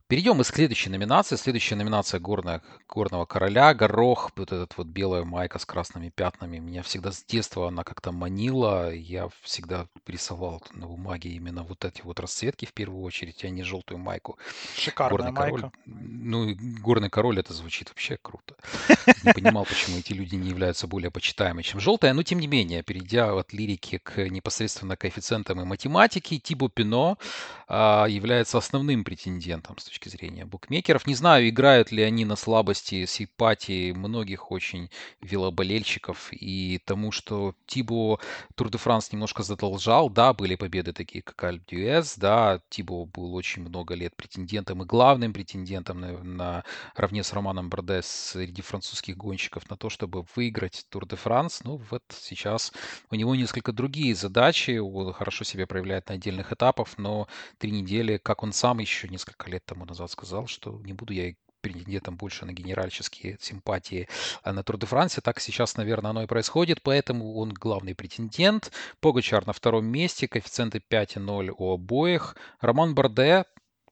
[0.08, 1.34] Перейдем к следующей номинации.
[1.34, 3.74] Следующая номинация горная, «Горного короля».
[3.74, 6.58] Горох, вот этот вот белая майка с красными пятнами.
[6.58, 8.94] Меня всегда с детства она как-то манила.
[8.94, 13.64] Я всегда рисовал на бумаге именно вот эти вот расцветки в первую очередь, а не
[13.64, 14.38] желтую майку.
[14.76, 15.56] Шикарная горный майка.
[15.56, 15.72] Король.
[15.86, 18.54] Ну, горный король, это звучит вообще круто.
[19.24, 22.12] Не понимал, почему эти люди не являются более почитаемыми, чем желтая.
[22.12, 27.18] Но, тем не менее, перейдя от лирики к непосредственно коэффициентам и математике, Тибо Пино
[27.66, 31.06] а, является основным претендентом с точки зрения букмекеров.
[31.06, 34.90] Не знаю, играют ли они на слабости, симпатии многих очень
[35.20, 38.18] велоболельщиков и тому, что Тибо
[38.54, 40.10] Тур де Франс немножко задолжал.
[40.10, 44.86] Да, были победы такие, как Альп Дюэс, да, Тибо был очень много лет претендентом и
[44.86, 50.86] главным претендентом на, на равне с Романом Бордес среди французских гонщиков на то, чтобы выиграть
[50.90, 51.62] Тур де Франс.
[51.64, 52.72] Ну, вот сейчас
[53.10, 54.78] у него несколько другие задачи.
[54.78, 57.28] Он хорошо себя проявляет на отдельных этапах, но
[57.58, 61.34] три недели, как он сам еще несколько лет тому назад сказал, что не буду я
[61.66, 64.08] претендентом больше на генеральческие симпатии
[64.42, 65.20] а на Тур де Франсе.
[65.20, 68.70] Так сейчас, наверное, оно и происходит, поэтому он главный претендент.
[69.00, 72.36] Погачар на втором месте, коэффициенты 5,0 у обоих.
[72.60, 73.44] Роман Барде,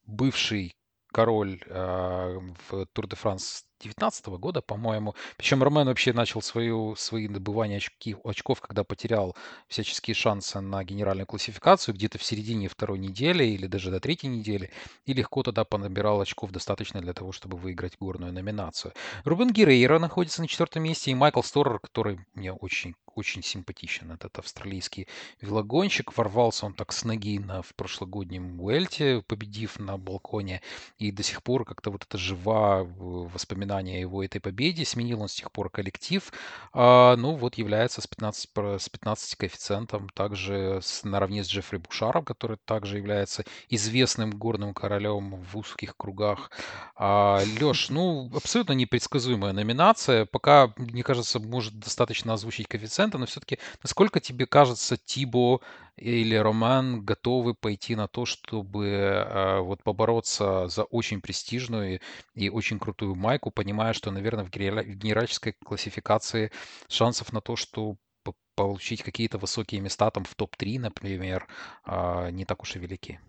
[0.07, 0.77] бывший
[1.13, 2.39] король э,
[2.69, 5.15] в Тур де Франс 2019 года, по-моему.
[5.37, 9.37] Причем Ромен вообще начал свою, свои добывания очки, очков, когда потерял
[9.69, 14.71] всяческие шансы на генеральную классификацию где-то в середине второй недели или даже до третьей недели.
[15.07, 18.93] И легко тогда понабирал очков достаточно для того, чтобы выиграть горную номинацию.
[19.25, 21.11] Рубен Гирейро находится на четвертом месте.
[21.11, 25.09] И Майкл Сторер, который мне очень очень симпатичен этот австралийский
[25.41, 26.17] велогонщик.
[26.17, 30.61] Ворвался он так с ноги на, в прошлогоднем Уэльте, победив на балконе.
[30.99, 34.85] И до сих пор как-то вот это жива воспоминание воспоминания о его этой победе.
[34.85, 36.33] Сменил он с тех пор коллектив.
[36.73, 42.25] А, ну, вот является с 15, с 15 коэффициентом также с, наравне с Джеффри Бушаром,
[42.25, 46.51] который также является известным горным королем в узких кругах.
[46.97, 50.27] А, Леш, ну, абсолютно непредсказуемая номинация.
[50.27, 52.69] Пока, мне кажется, может достаточно озвучить
[53.05, 55.61] коэффициенты, но все-таки насколько тебе кажется, Тибо
[55.97, 62.01] или Роман готовы пойти на то, чтобы э, вот побороться за очень престижную
[62.35, 66.51] и очень крутую майку, понимая, что, наверное, в генеральской классификации
[66.89, 67.97] шансов на то, что
[68.57, 71.47] получить какие-то высокие места там в топ-3, например,
[71.85, 73.21] а, не так уж и велики.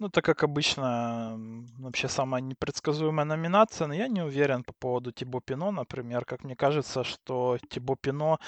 [0.00, 1.38] Ну, так как обычно
[1.78, 6.24] вообще самая непредсказуемая номинация, но я не уверен по поводу Тибо Пино, например.
[6.24, 8.38] Как мне кажется, что Тибо Пино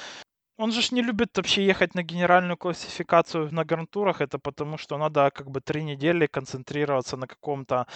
[0.58, 4.20] он же ж не любит вообще ехать на генеральную классификацию на грантурах.
[4.20, 7.86] Это потому, что надо как бы три недели концентрироваться на каком-то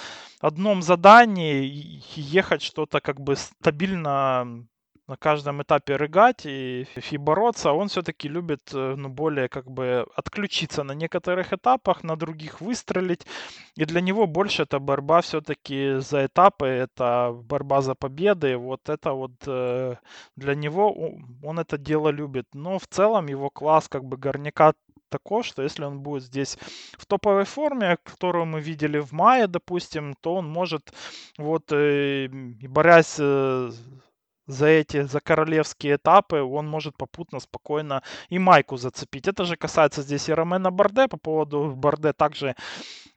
[0.40, 4.66] одном задании и ехать что-то как бы стабильно
[5.10, 10.06] на каждом этапе рыгать и, и бороться, он все-таки любит, э, ну, более как бы
[10.14, 13.26] отключиться на некоторых этапах, на других выстрелить.
[13.74, 18.56] И для него больше это борьба все-таки за этапы, это борьба за победы.
[18.56, 19.96] Вот это вот э,
[20.36, 20.94] для него
[21.42, 22.46] он это дело любит.
[22.54, 24.74] Но в целом его класс как бы горняка
[25.08, 26.56] таков, что если он будет здесь
[26.96, 30.92] в топовой форме, которую мы видели в мае, допустим, то он может
[31.36, 33.18] вот э, борясь
[34.50, 39.28] за эти, за королевские этапы, он может попутно, спокойно и майку зацепить.
[39.28, 41.08] Это же касается здесь и Ромена Барде.
[41.08, 42.54] По поводу Барде также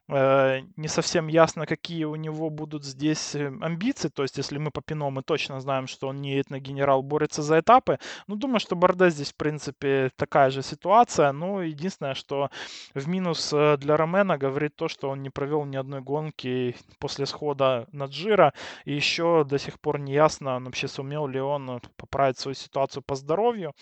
[0.08, 4.08] не совсем ясно, какие у него будут здесь э, амбиции.
[4.08, 7.60] То есть, если мы по Пино, мы точно знаем, что он не генерал борется за
[7.60, 7.98] этапы.
[8.26, 11.32] Ну, думаю, что Барде здесь, в принципе, такая же ситуация.
[11.32, 12.50] Ну, единственное, что
[12.94, 17.24] в минус э, для Ромена говорит то, что он не провел ни одной гонки после
[17.24, 18.52] схода на Джира.
[18.84, 23.14] И еще до сих пор не ясно, вообще сумел ли он поправить свою ситуацию по
[23.14, 23.72] здоровью.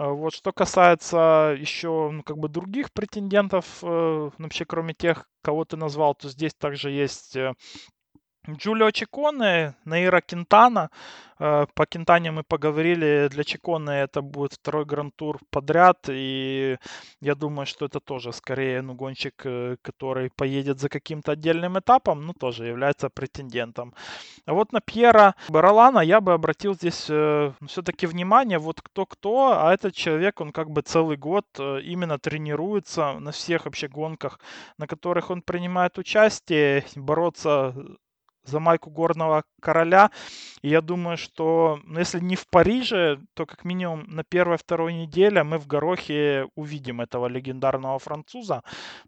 [0.00, 5.64] А, вот, что касается еще ну, как бы других претендентов, э, вообще кроме тех, кого
[5.64, 7.52] ты назвал, то здесь также есть э,
[8.50, 10.90] Джулио Чиконе, Наира Кентана.
[11.38, 13.28] Э, по Кентане мы поговорили.
[13.30, 16.08] Для Чиконе это будет второй гранд-тур подряд.
[16.08, 16.78] И
[17.20, 22.24] я думаю, что это тоже скорее ну, гонщик, э, который поедет за каким-то отдельным этапом,
[22.26, 23.92] ну, тоже является претендентом.
[24.46, 29.74] А вот на Пьера Баралана я бы обратил здесь э, все-таки внимание, вот кто-кто, а
[29.74, 34.40] этот человек, он как бы целый год именно тренируется на всех вообще гонках,
[34.78, 37.74] на которых он принимает участие, бороться
[38.48, 40.10] за майку горного короля.
[40.62, 45.42] И я думаю, что ну, если не в Париже, то как минимум на первой-второй неделе
[45.42, 48.62] мы в Горохе увидим этого легендарного француза.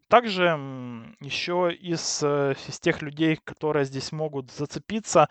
[0.08, 0.58] Также
[1.20, 5.28] еще из, э, из тех людей, которые здесь могут зацепиться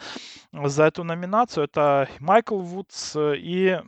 [0.52, 3.80] за эту номинацию, это Майкл Вудс и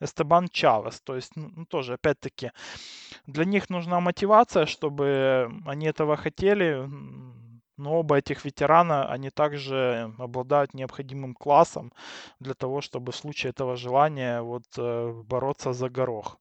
[0.00, 1.00] Эстебан Чавес.
[1.02, 2.52] То есть, ну, тоже, опять-таки,
[3.26, 6.88] для них нужна мотивация, чтобы они этого хотели
[7.80, 11.92] но оба этих ветерана, они также обладают необходимым классом
[12.38, 16.38] для того, чтобы в случае этого желания вот э, бороться за горох.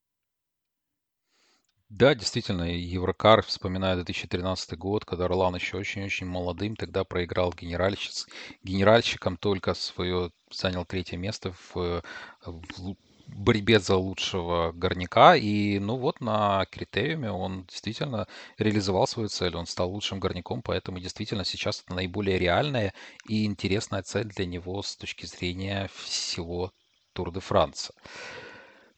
[1.89, 8.27] Да, действительно, Еврокар, вспоминая 2013 год, когда Орлан еще очень-очень молодым, тогда проиграл генеральщиц,
[8.61, 12.03] генеральщикам только свое, занял третье место в,
[12.45, 12.95] в
[13.35, 15.35] борьбе за лучшего горняка.
[15.35, 18.27] И, ну вот, на критериуме он действительно
[18.57, 19.55] реализовал свою цель.
[19.55, 22.93] Он стал лучшим горняком, поэтому действительно сейчас это наиболее реальная
[23.27, 26.71] и интересная цель для него с точки зрения всего
[27.13, 27.93] Тур де Франса.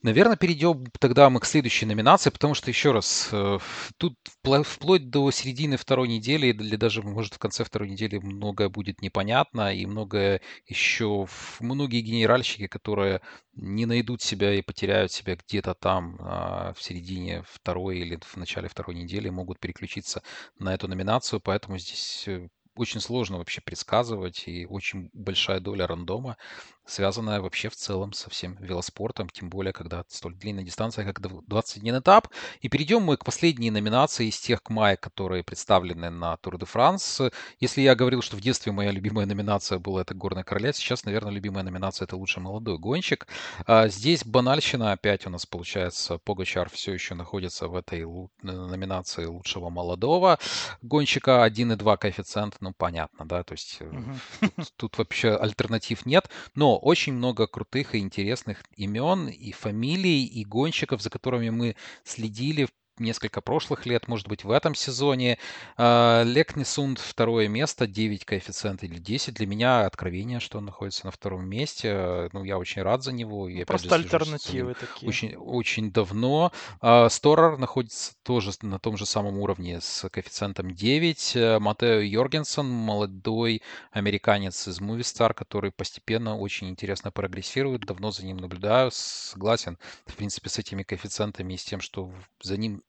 [0.03, 3.59] Наверное, перейдем тогда мы к следующей номинации, потому что, еще раз, э,
[3.97, 4.17] тут
[4.65, 9.71] вплоть до середины второй недели, или даже, может, в конце второй недели многое будет непонятно,
[9.75, 11.27] и многое еще,
[11.59, 13.21] многие генеральщики, которые
[13.53, 18.69] не найдут себя и потеряют себя где-то там а, в середине второй или в начале
[18.69, 20.23] второй недели, могут переключиться
[20.57, 26.37] на эту номинацию, поэтому здесь э, очень сложно вообще предсказывать, и очень большая доля рандома,
[26.85, 31.99] связанная вообще в целом со всем велоспортом, тем более, когда столь длинная дистанция, как 21
[31.99, 32.27] этап.
[32.61, 36.65] И перейдем мы к последней номинации из тех к мая, которые представлены на Тур де
[36.65, 37.21] Франс.
[37.59, 41.31] Если я говорил, что в детстве моя любимая номинация была это «Горная короля», сейчас, наверное,
[41.31, 43.27] любимая номинация это «Лучший молодой гонщик».
[43.65, 46.17] А здесь банальщина опять у нас получается.
[46.17, 48.05] Погачар все еще находится в этой
[48.41, 50.39] номинации лучшего молодого
[50.81, 51.45] гонщика.
[51.45, 54.03] 1,2 коэффициент, ну, понятно, да, то есть угу.
[54.39, 56.29] тут, тут вообще альтернатив нет.
[56.55, 62.67] Но очень много крутых и интересных имен и фамилий, и гонщиков, за которыми мы следили
[62.99, 65.37] несколько прошлых лет, может быть, в этом сезоне.
[65.77, 69.33] А, Лекнесунд второе место, 9 коэффициент или 10.
[69.33, 72.29] Для меня откровение, что он находится на втором месте.
[72.33, 73.47] Ну, я очень рад за него.
[73.49, 75.09] Ну, просто же, альтернативы такие.
[75.09, 76.51] Очень, очень давно.
[76.79, 81.59] А, Сторер находится тоже на том же самом уровне с коэффициентом 9.
[81.59, 83.61] Матео Йоргенсен, молодой
[83.91, 87.81] американец из Movistar, который постепенно очень интересно прогрессирует.
[87.81, 88.91] Давно за ним наблюдаю.
[88.91, 92.11] Согласен, в принципе, с этими коэффициентами и с тем, что
[92.41, 92.83] за ним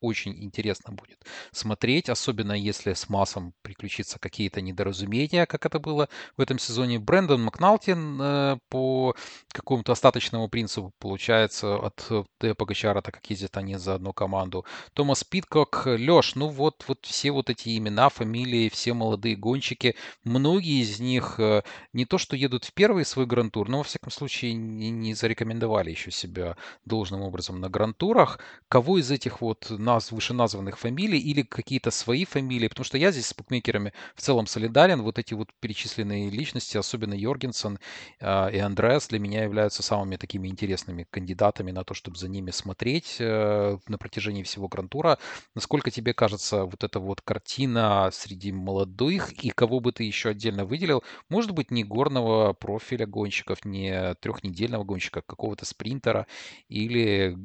[0.00, 6.40] очень интересно будет смотреть, особенно если с массом приключится какие-то недоразумения, как это было в
[6.40, 6.98] этом сезоне.
[6.98, 9.14] Брэндон Макналтин э, по
[9.52, 12.54] какому-то остаточному принципу получается от Т.
[12.54, 14.64] Погачара, так как ездят они за одну команду.
[14.92, 19.94] Томас Питкок, Леш, ну вот, вот все вот эти имена, фамилии, все молодые гонщики,
[20.24, 21.62] многие из них э,
[21.92, 25.90] не то, что едут в первый свой грантур, но во всяком случае не, не зарекомендовали
[25.90, 28.38] еще себя должным образом на грантурах.
[28.68, 33.26] Кого из этих вот нас, вышеназванных фамилий или какие-то свои фамилии, потому что я здесь
[33.26, 35.02] с букмекерами в целом солидарен.
[35.02, 37.78] Вот эти вот перечисленные личности, особенно Йоргенсен
[38.20, 42.50] э, и Андреас, для меня являются самыми такими интересными кандидатами на то, чтобы за ними
[42.50, 45.18] смотреть э, на протяжении всего грантура.
[45.54, 50.66] Насколько тебе кажется вот эта вот картина среди молодых и кого бы ты еще отдельно
[50.66, 51.02] выделил?
[51.30, 56.26] Может быть, не горного профиля гонщиков, не трехнедельного гонщика, а какого-то спринтера
[56.68, 57.36] или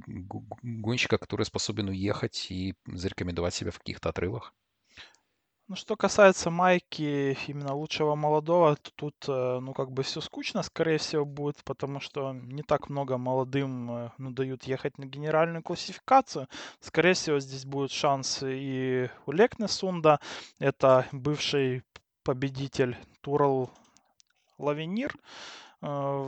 [0.62, 4.54] гонщика, который способен уехать поехать и зарекомендовать себя в каких-то отрывах.
[5.70, 10.62] Ну, что касается майки именно лучшего молодого, то тут, э, ну, как бы все скучно,
[10.62, 15.64] скорее всего, будет, потому что не так много молодым, э, ну, дают ехать на генеральную
[15.64, 16.48] классификацию.
[16.82, 20.20] Скорее всего, здесь будет шанс и у Лекнесунда,
[20.60, 21.84] это бывший
[22.24, 23.70] победитель Турал
[24.58, 25.16] Лавенир,
[25.82, 26.28] э,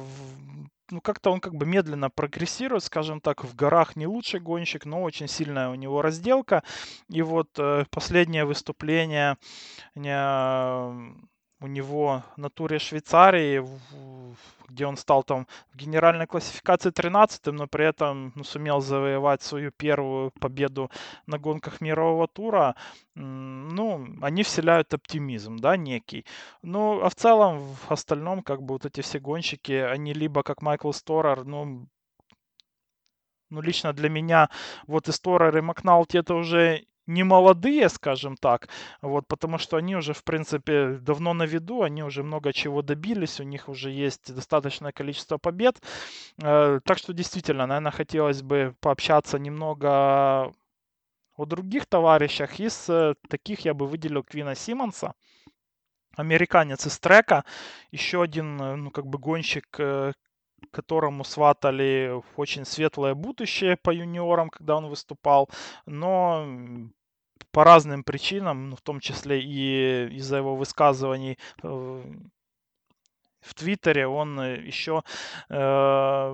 [0.92, 5.02] ну, как-то он как бы медленно прогрессирует, скажем так, в горах не лучший гонщик, но
[5.02, 6.64] очень сильная у него разделка.
[7.10, 9.38] И вот э, последнее выступление
[9.96, 11.12] э,
[11.66, 13.66] у него на туре Швейцарии,
[14.70, 19.72] где он стал там в генеральной классификации 13 но при этом ну, сумел завоевать свою
[19.72, 20.92] первую победу
[21.26, 22.76] на гонках мирового тура,
[23.16, 26.26] ну, они вселяют оптимизм, да, некий.
[26.62, 30.62] Ну, а в целом, в остальном, как бы вот эти все гонщики, они либо как
[30.62, 31.88] Майкл Сторер, ну,
[33.50, 34.50] ну, лично для меня
[34.86, 38.68] вот и Сторер, и Макналти это уже не молодые, скажем так,
[39.02, 43.40] вот, потому что они уже, в принципе, давно на виду, они уже много чего добились,
[43.40, 45.82] у них уже есть достаточное количество побед.
[46.42, 50.54] Э, так что действительно, наверное, хотелось бы пообщаться немного
[51.38, 52.60] о других товарищах.
[52.60, 55.14] Из э, таких я бы выделил Квина Симмонса,
[56.16, 57.44] американец из трека,
[57.92, 59.80] еще один, э, ну, как бы гонщик,
[60.72, 65.50] которому сватали очень светлое будущее по юниорам, когда он выступал,
[65.86, 66.46] но
[67.52, 72.04] по разным причинам, ну, в том числе и из-за его высказываний э,
[73.46, 75.04] в Твиттере, он еще,
[75.50, 76.32] э,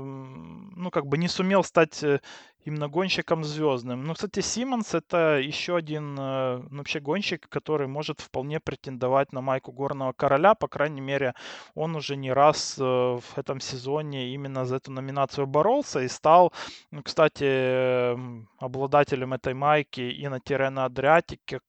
[0.75, 2.19] ну, как бы не сумел стать э,
[2.65, 4.03] именно гонщиком звездным.
[4.03, 9.41] Ну, кстати, Симмонс это еще один э, ну, вообще гонщик, который может вполне претендовать на
[9.41, 10.55] майку горного короля.
[10.55, 11.33] По крайней мере,
[11.75, 16.53] он уже не раз э, в этом сезоне именно за эту номинацию боролся и стал,
[16.91, 18.17] ну, кстати, э,
[18.59, 21.59] обладателем этой майки и на Тирена Адриатике,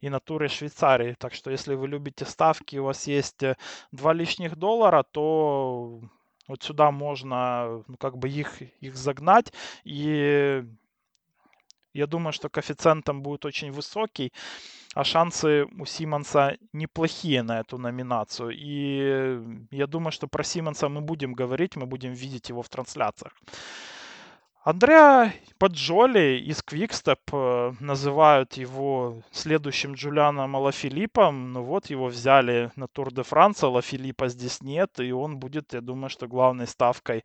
[0.00, 1.14] и на туре Швейцарии.
[1.18, 3.56] Так что если вы любите ставки, у вас есть э,
[3.92, 6.00] два лишних доллара, то
[6.48, 9.52] вот сюда можно ну, как бы их, их загнать.
[9.84, 10.64] И
[11.94, 14.32] я думаю, что коэффициент там будет очень высокий,
[14.94, 18.50] а шансы у Симонса неплохие на эту номинацию.
[18.54, 23.32] И я думаю, что про Симонса мы будем говорить, мы будем видеть его в трансляциях.
[24.64, 31.52] Андреа Паджоли из Квикстеп э, называют его следующим Джулианом Алафилиппом.
[31.52, 35.80] Ну вот, его взяли на Тур де Франс, Алафилиппа здесь нет, и он будет, я
[35.80, 37.24] думаю, что главной ставкой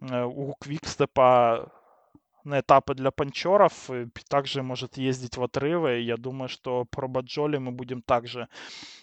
[0.00, 1.72] э, у Квикстепа
[2.46, 6.00] на этапы для панчеров, и также может ездить в отрывы.
[6.00, 8.48] Я думаю, что про Баджоли мы будем также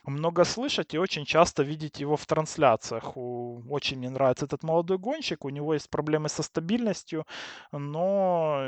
[0.06, 3.16] много слышать и очень часто видеть его в трансляциях.
[3.16, 7.26] Очень мне нравится этот молодой гонщик, у него есть проблемы со стабильностью,
[7.72, 8.62] но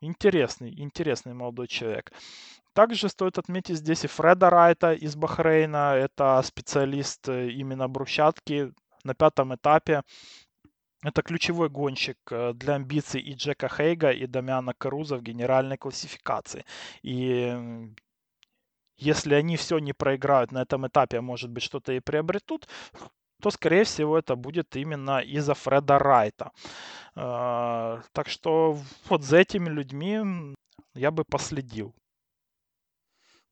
[0.00, 2.12] интересный, интересный молодой человек.
[2.74, 5.94] Также стоит отметить здесь и Фреда Райта из Бахрейна.
[5.94, 8.72] Это специалист э, именно брусчатки
[9.04, 10.02] на пятом этапе.
[11.02, 16.64] Это ключевой гонщик э, для амбиций и Джека Хейга, и Дамиана Каруза в генеральной классификации.
[17.02, 17.90] И
[18.96, 22.68] если они все не проиграют на этом этапе, а может быть что-то и приобретут,
[23.42, 26.52] то, скорее всего, это будет именно из-за Фреда Райта.
[27.16, 30.54] Э, так что вот за этими людьми
[30.94, 31.94] я бы последил.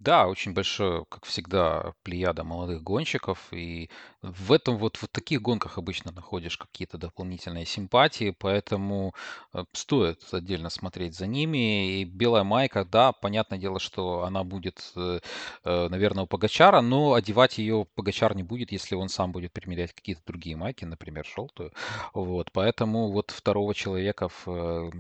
[0.01, 3.91] Да, очень большое, как всегда, плеяда молодых гонщиков, и
[4.23, 9.15] в этом вот в таких гонках обычно находишь какие-то дополнительные симпатии, поэтому
[9.53, 12.01] э, стоит отдельно смотреть за ними.
[12.01, 15.21] И белая майка, да, понятное дело, что она будет, э,
[15.65, 19.93] э, наверное, у Погачара, но одевать ее Погачар не будет, если он сам будет примерять
[19.93, 21.73] какие-то другие майки, например, желтую.
[22.15, 24.91] Вот, поэтому вот второго человека в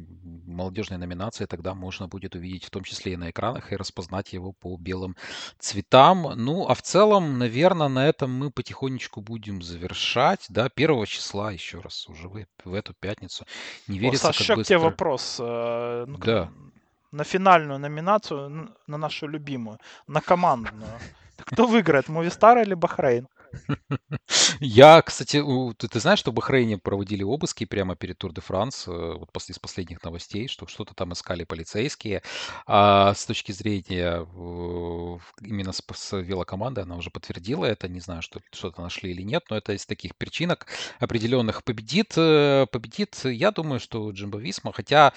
[0.47, 4.52] молодежной номинации тогда можно будет увидеть в том числе и на экранах и распознать его
[4.52, 5.17] по белым
[5.59, 6.33] цветам.
[6.37, 10.47] Ну, а в целом, наверное, на этом мы потихонечку будем завершать.
[10.49, 13.45] Да, первого числа, еще раз, уже в, в эту пятницу.
[13.89, 14.75] Не О, верится, Саш, как еще к быстро.
[14.79, 15.37] тебе вопрос.
[15.41, 16.49] э, ну, Да.
[17.12, 20.99] На финальную номинацию, на нашу любимую, на командную.
[21.37, 23.27] Кто выиграет, Мувистар или Бахрейн?
[24.60, 28.40] Я, кстати, у- ты, ты знаешь, что в Бахрейне проводили обыски прямо перед Тур де
[28.40, 32.22] Франс, э, вот после, из последних новостей, что что-то там искали полицейские.
[32.66, 38.22] А с точки зрения э, именно с, с велокоманды, она уже подтвердила это, не знаю,
[38.22, 40.66] что что-то нашли или нет, но это из таких причинок
[40.98, 41.64] определенных.
[41.64, 45.12] Победит, э, победит, я думаю, что Джимбо Висма, хотя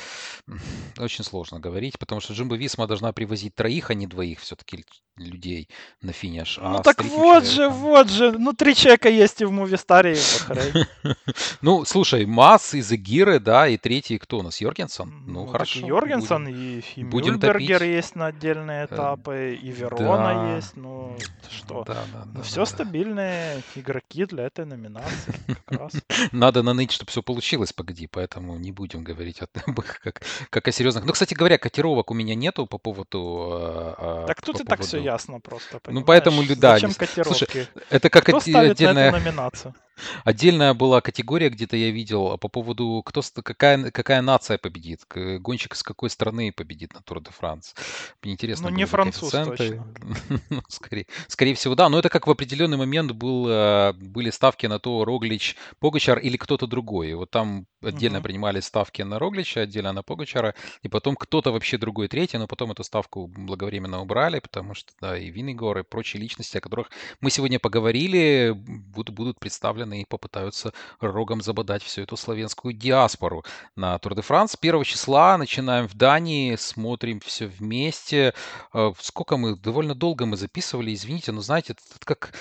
[0.47, 0.59] м,
[0.97, 4.85] очень сложно говорить, потому что Джимбо Висма должна привозить троих, а не двоих все-таки
[5.17, 5.69] людей
[6.01, 6.57] на финиш.
[6.65, 8.39] Ну а с так третьим вот же, человеком- вот же.
[8.39, 10.87] Ну, три человека есть и в Мувистаре, и в Бахрейне.
[11.61, 14.59] Ну, слушай, Масс и Загиры, да, и третий кто у нас?
[14.61, 15.23] Йоргенсон?
[15.27, 15.79] Ну, хорошо.
[15.79, 16.57] и Йоргенсон, будем.
[16.57, 17.95] и, и будем Мюльбергер топить.
[17.95, 20.55] есть на отдельные Э, этапы, и Верона да.
[20.55, 20.75] есть.
[20.75, 21.15] Ну,
[21.49, 21.83] что?
[21.85, 22.65] Да, да, Ну, да, все да, да.
[22.65, 25.33] стабильные игроки для этой номинации.
[25.65, 25.93] Как раз.
[26.31, 30.71] Надо наныть, чтобы все получилось, погоди, поэтому не будем говорить о их как, как о
[30.71, 31.05] серьезных.
[31.05, 33.49] Ну, кстати говоря, котировок у меня нету по поводу...
[33.61, 35.79] э, э, Так тут по и так все ясно просто.
[35.87, 37.37] Ну, поэтому, да, Зачем котировки?
[37.37, 39.09] слушай, Это как Кто отде- ставит на отдельная...
[39.09, 39.75] эту номинацию?
[40.23, 45.01] Отдельная была категория, где-то я видел, а по поводу, кто, какая, какая нация победит,
[45.39, 47.75] гонщик из какой страны победит на Тур де Франс.
[48.23, 49.81] Мне интересно Ну, не француз коэффициенты.
[50.49, 51.89] Ну, скорее, скорее всего, да.
[51.89, 56.37] Но это как в определенный момент был, э, были ставки на то, Роглич, Погачар или
[56.37, 57.09] кто-то другой.
[57.09, 58.23] И вот там отдельно Мгм.
[58.23, 62.71] принимали ставки на Роглича, отдельно на Погачара, и потом кто-то вообще другой третий, но потом
[62.71, 66.89] эту ставку благовременно убрали, потому что, да, и Виннигор, и прочие личности, о которых
[67.21, 73.43] мы сегодня поговорили, будут, будут представлены и попытаются рогом забодать всю эту славянскую диаспору
[73.75, 74.55] на Тур де Франс.
[74.55, 78.33] 1 числа начинаем в Дании, смотрим все вместе.
[78.73, 82.33] Э, Сколько мы, довольно долго мы записывали, извините, но знаете, это как,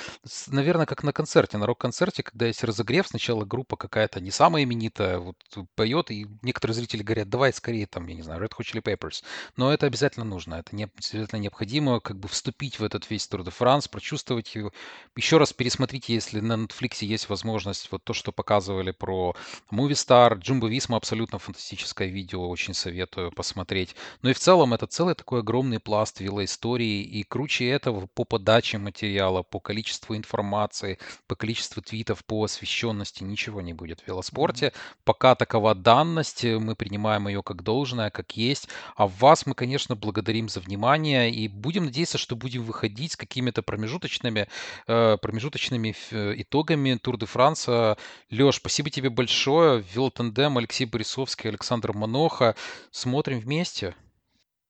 [0.48, 5.18] наверное, как на концерте, на рок-концерте, когда есть разогрев, сначала группа какая-то не самая именитая,
[5.54, 8.82] вот поет, и некоторые зрители говорят, давай скорее, там, я не знаю, Red Hot Chili
[8.82, 9.22] Peppers.
[9.56, 13.44] Но это обязательно нужно, это не, обязательно необходимо, как бы вступить в этот весь Тур
[13.44, 14.72] де Франс, прочувствовать его.
[15.16, 19.34] Еще раз пересмотрите, если на Netflix есть возможность, вот то, что показывали про
[19.70, 23.94] Movistar, Jumbo Visma, абсолютно фантастическое видео, очень советую посмотреть.
[24.22, 28.78] Ну и в целом это целый такой огромный пласт велоистории, и круче этого по подаче
[28.78, 34.72] материала, по количеству информации, по количеству твитов, по освещенности ничего не будет в велоспорте.
[35.04, 38.68] Пока такова данность, э, мы принимаем ее как должное, как есть.
[38.96, 43.62] А вас мы, конечно, благодарим за внимание и будем надеяться, что будем выходить с какими-то
[43.62, 44.48] промежуточными,
[44.88, 47.96] э, промежуточными э, итогами Тур де Франса.
[48.30, 49.84] Леш, спасибо тебе большое.
[49.94, 52.54] Велотандем, Алексей Борисовский, Александр Маноха.
[52.90, 53.94] Смотрим вместе.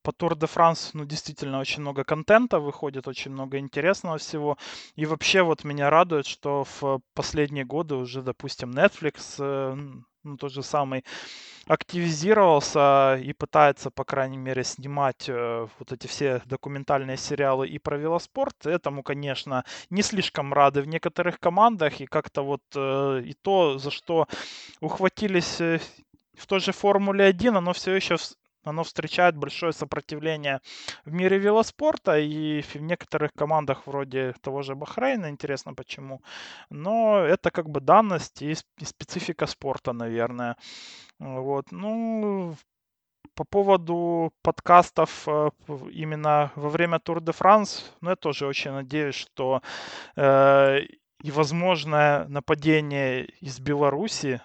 [0.03, 4.59] по Тур де Франс, ну, действительно, очень много контента выходит, очень много интересного всего.
[4.97, 9.39] И вообще вот меня радует, что в последние годы уже, допустим, Netflix,
[10.25, 11.05] ну, тот же самый,
[11.67, 17.97] активизировался и пытается, по крайней мере, снимать э, вот эти все документальные сериалы и про
[17.97, 18.67] велоспорт.
[18.67, 23.91] Этому, конечно, не слишком рады в некоторых командах, и как-то вот э, и то, за
[23.91, 24.27] что
[24.81, 25.81] ухватились э,
[26.37, 28.17] в той же Формуле 1, оно все еще
[28.65, 30.61] оно встречает большое сопротивление
[31.05, 36.23] в мире велоспорта и в некоторых командах вроде того же Бахрейна, интересно почему.
[36.71, 40.57] Но это как бы данность и, специфика спорта, наверное.
[41.19, 41.73] Вот.
[41.73, 42.57] Ну,
[43.35, 45.51] по поводу подкастов э,
[45.93, 49.63] именно во время Тур де Франс, ну, я тоже очень надеюсь, что
[50.17, 50.81] э,
[51.23, 54.41] и возможное нападение из Беларуси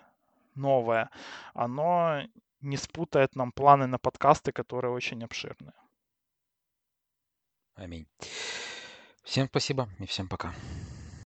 [0.56, 1.10] новое,
[1.54, 2.22] оно
[2.62, 5.74] не спутает нам планы на подкасты, которые очень обширные.
[7.76, 8.08] Аминь.
[9.24, 10.54] Всем спасибо и всем пока.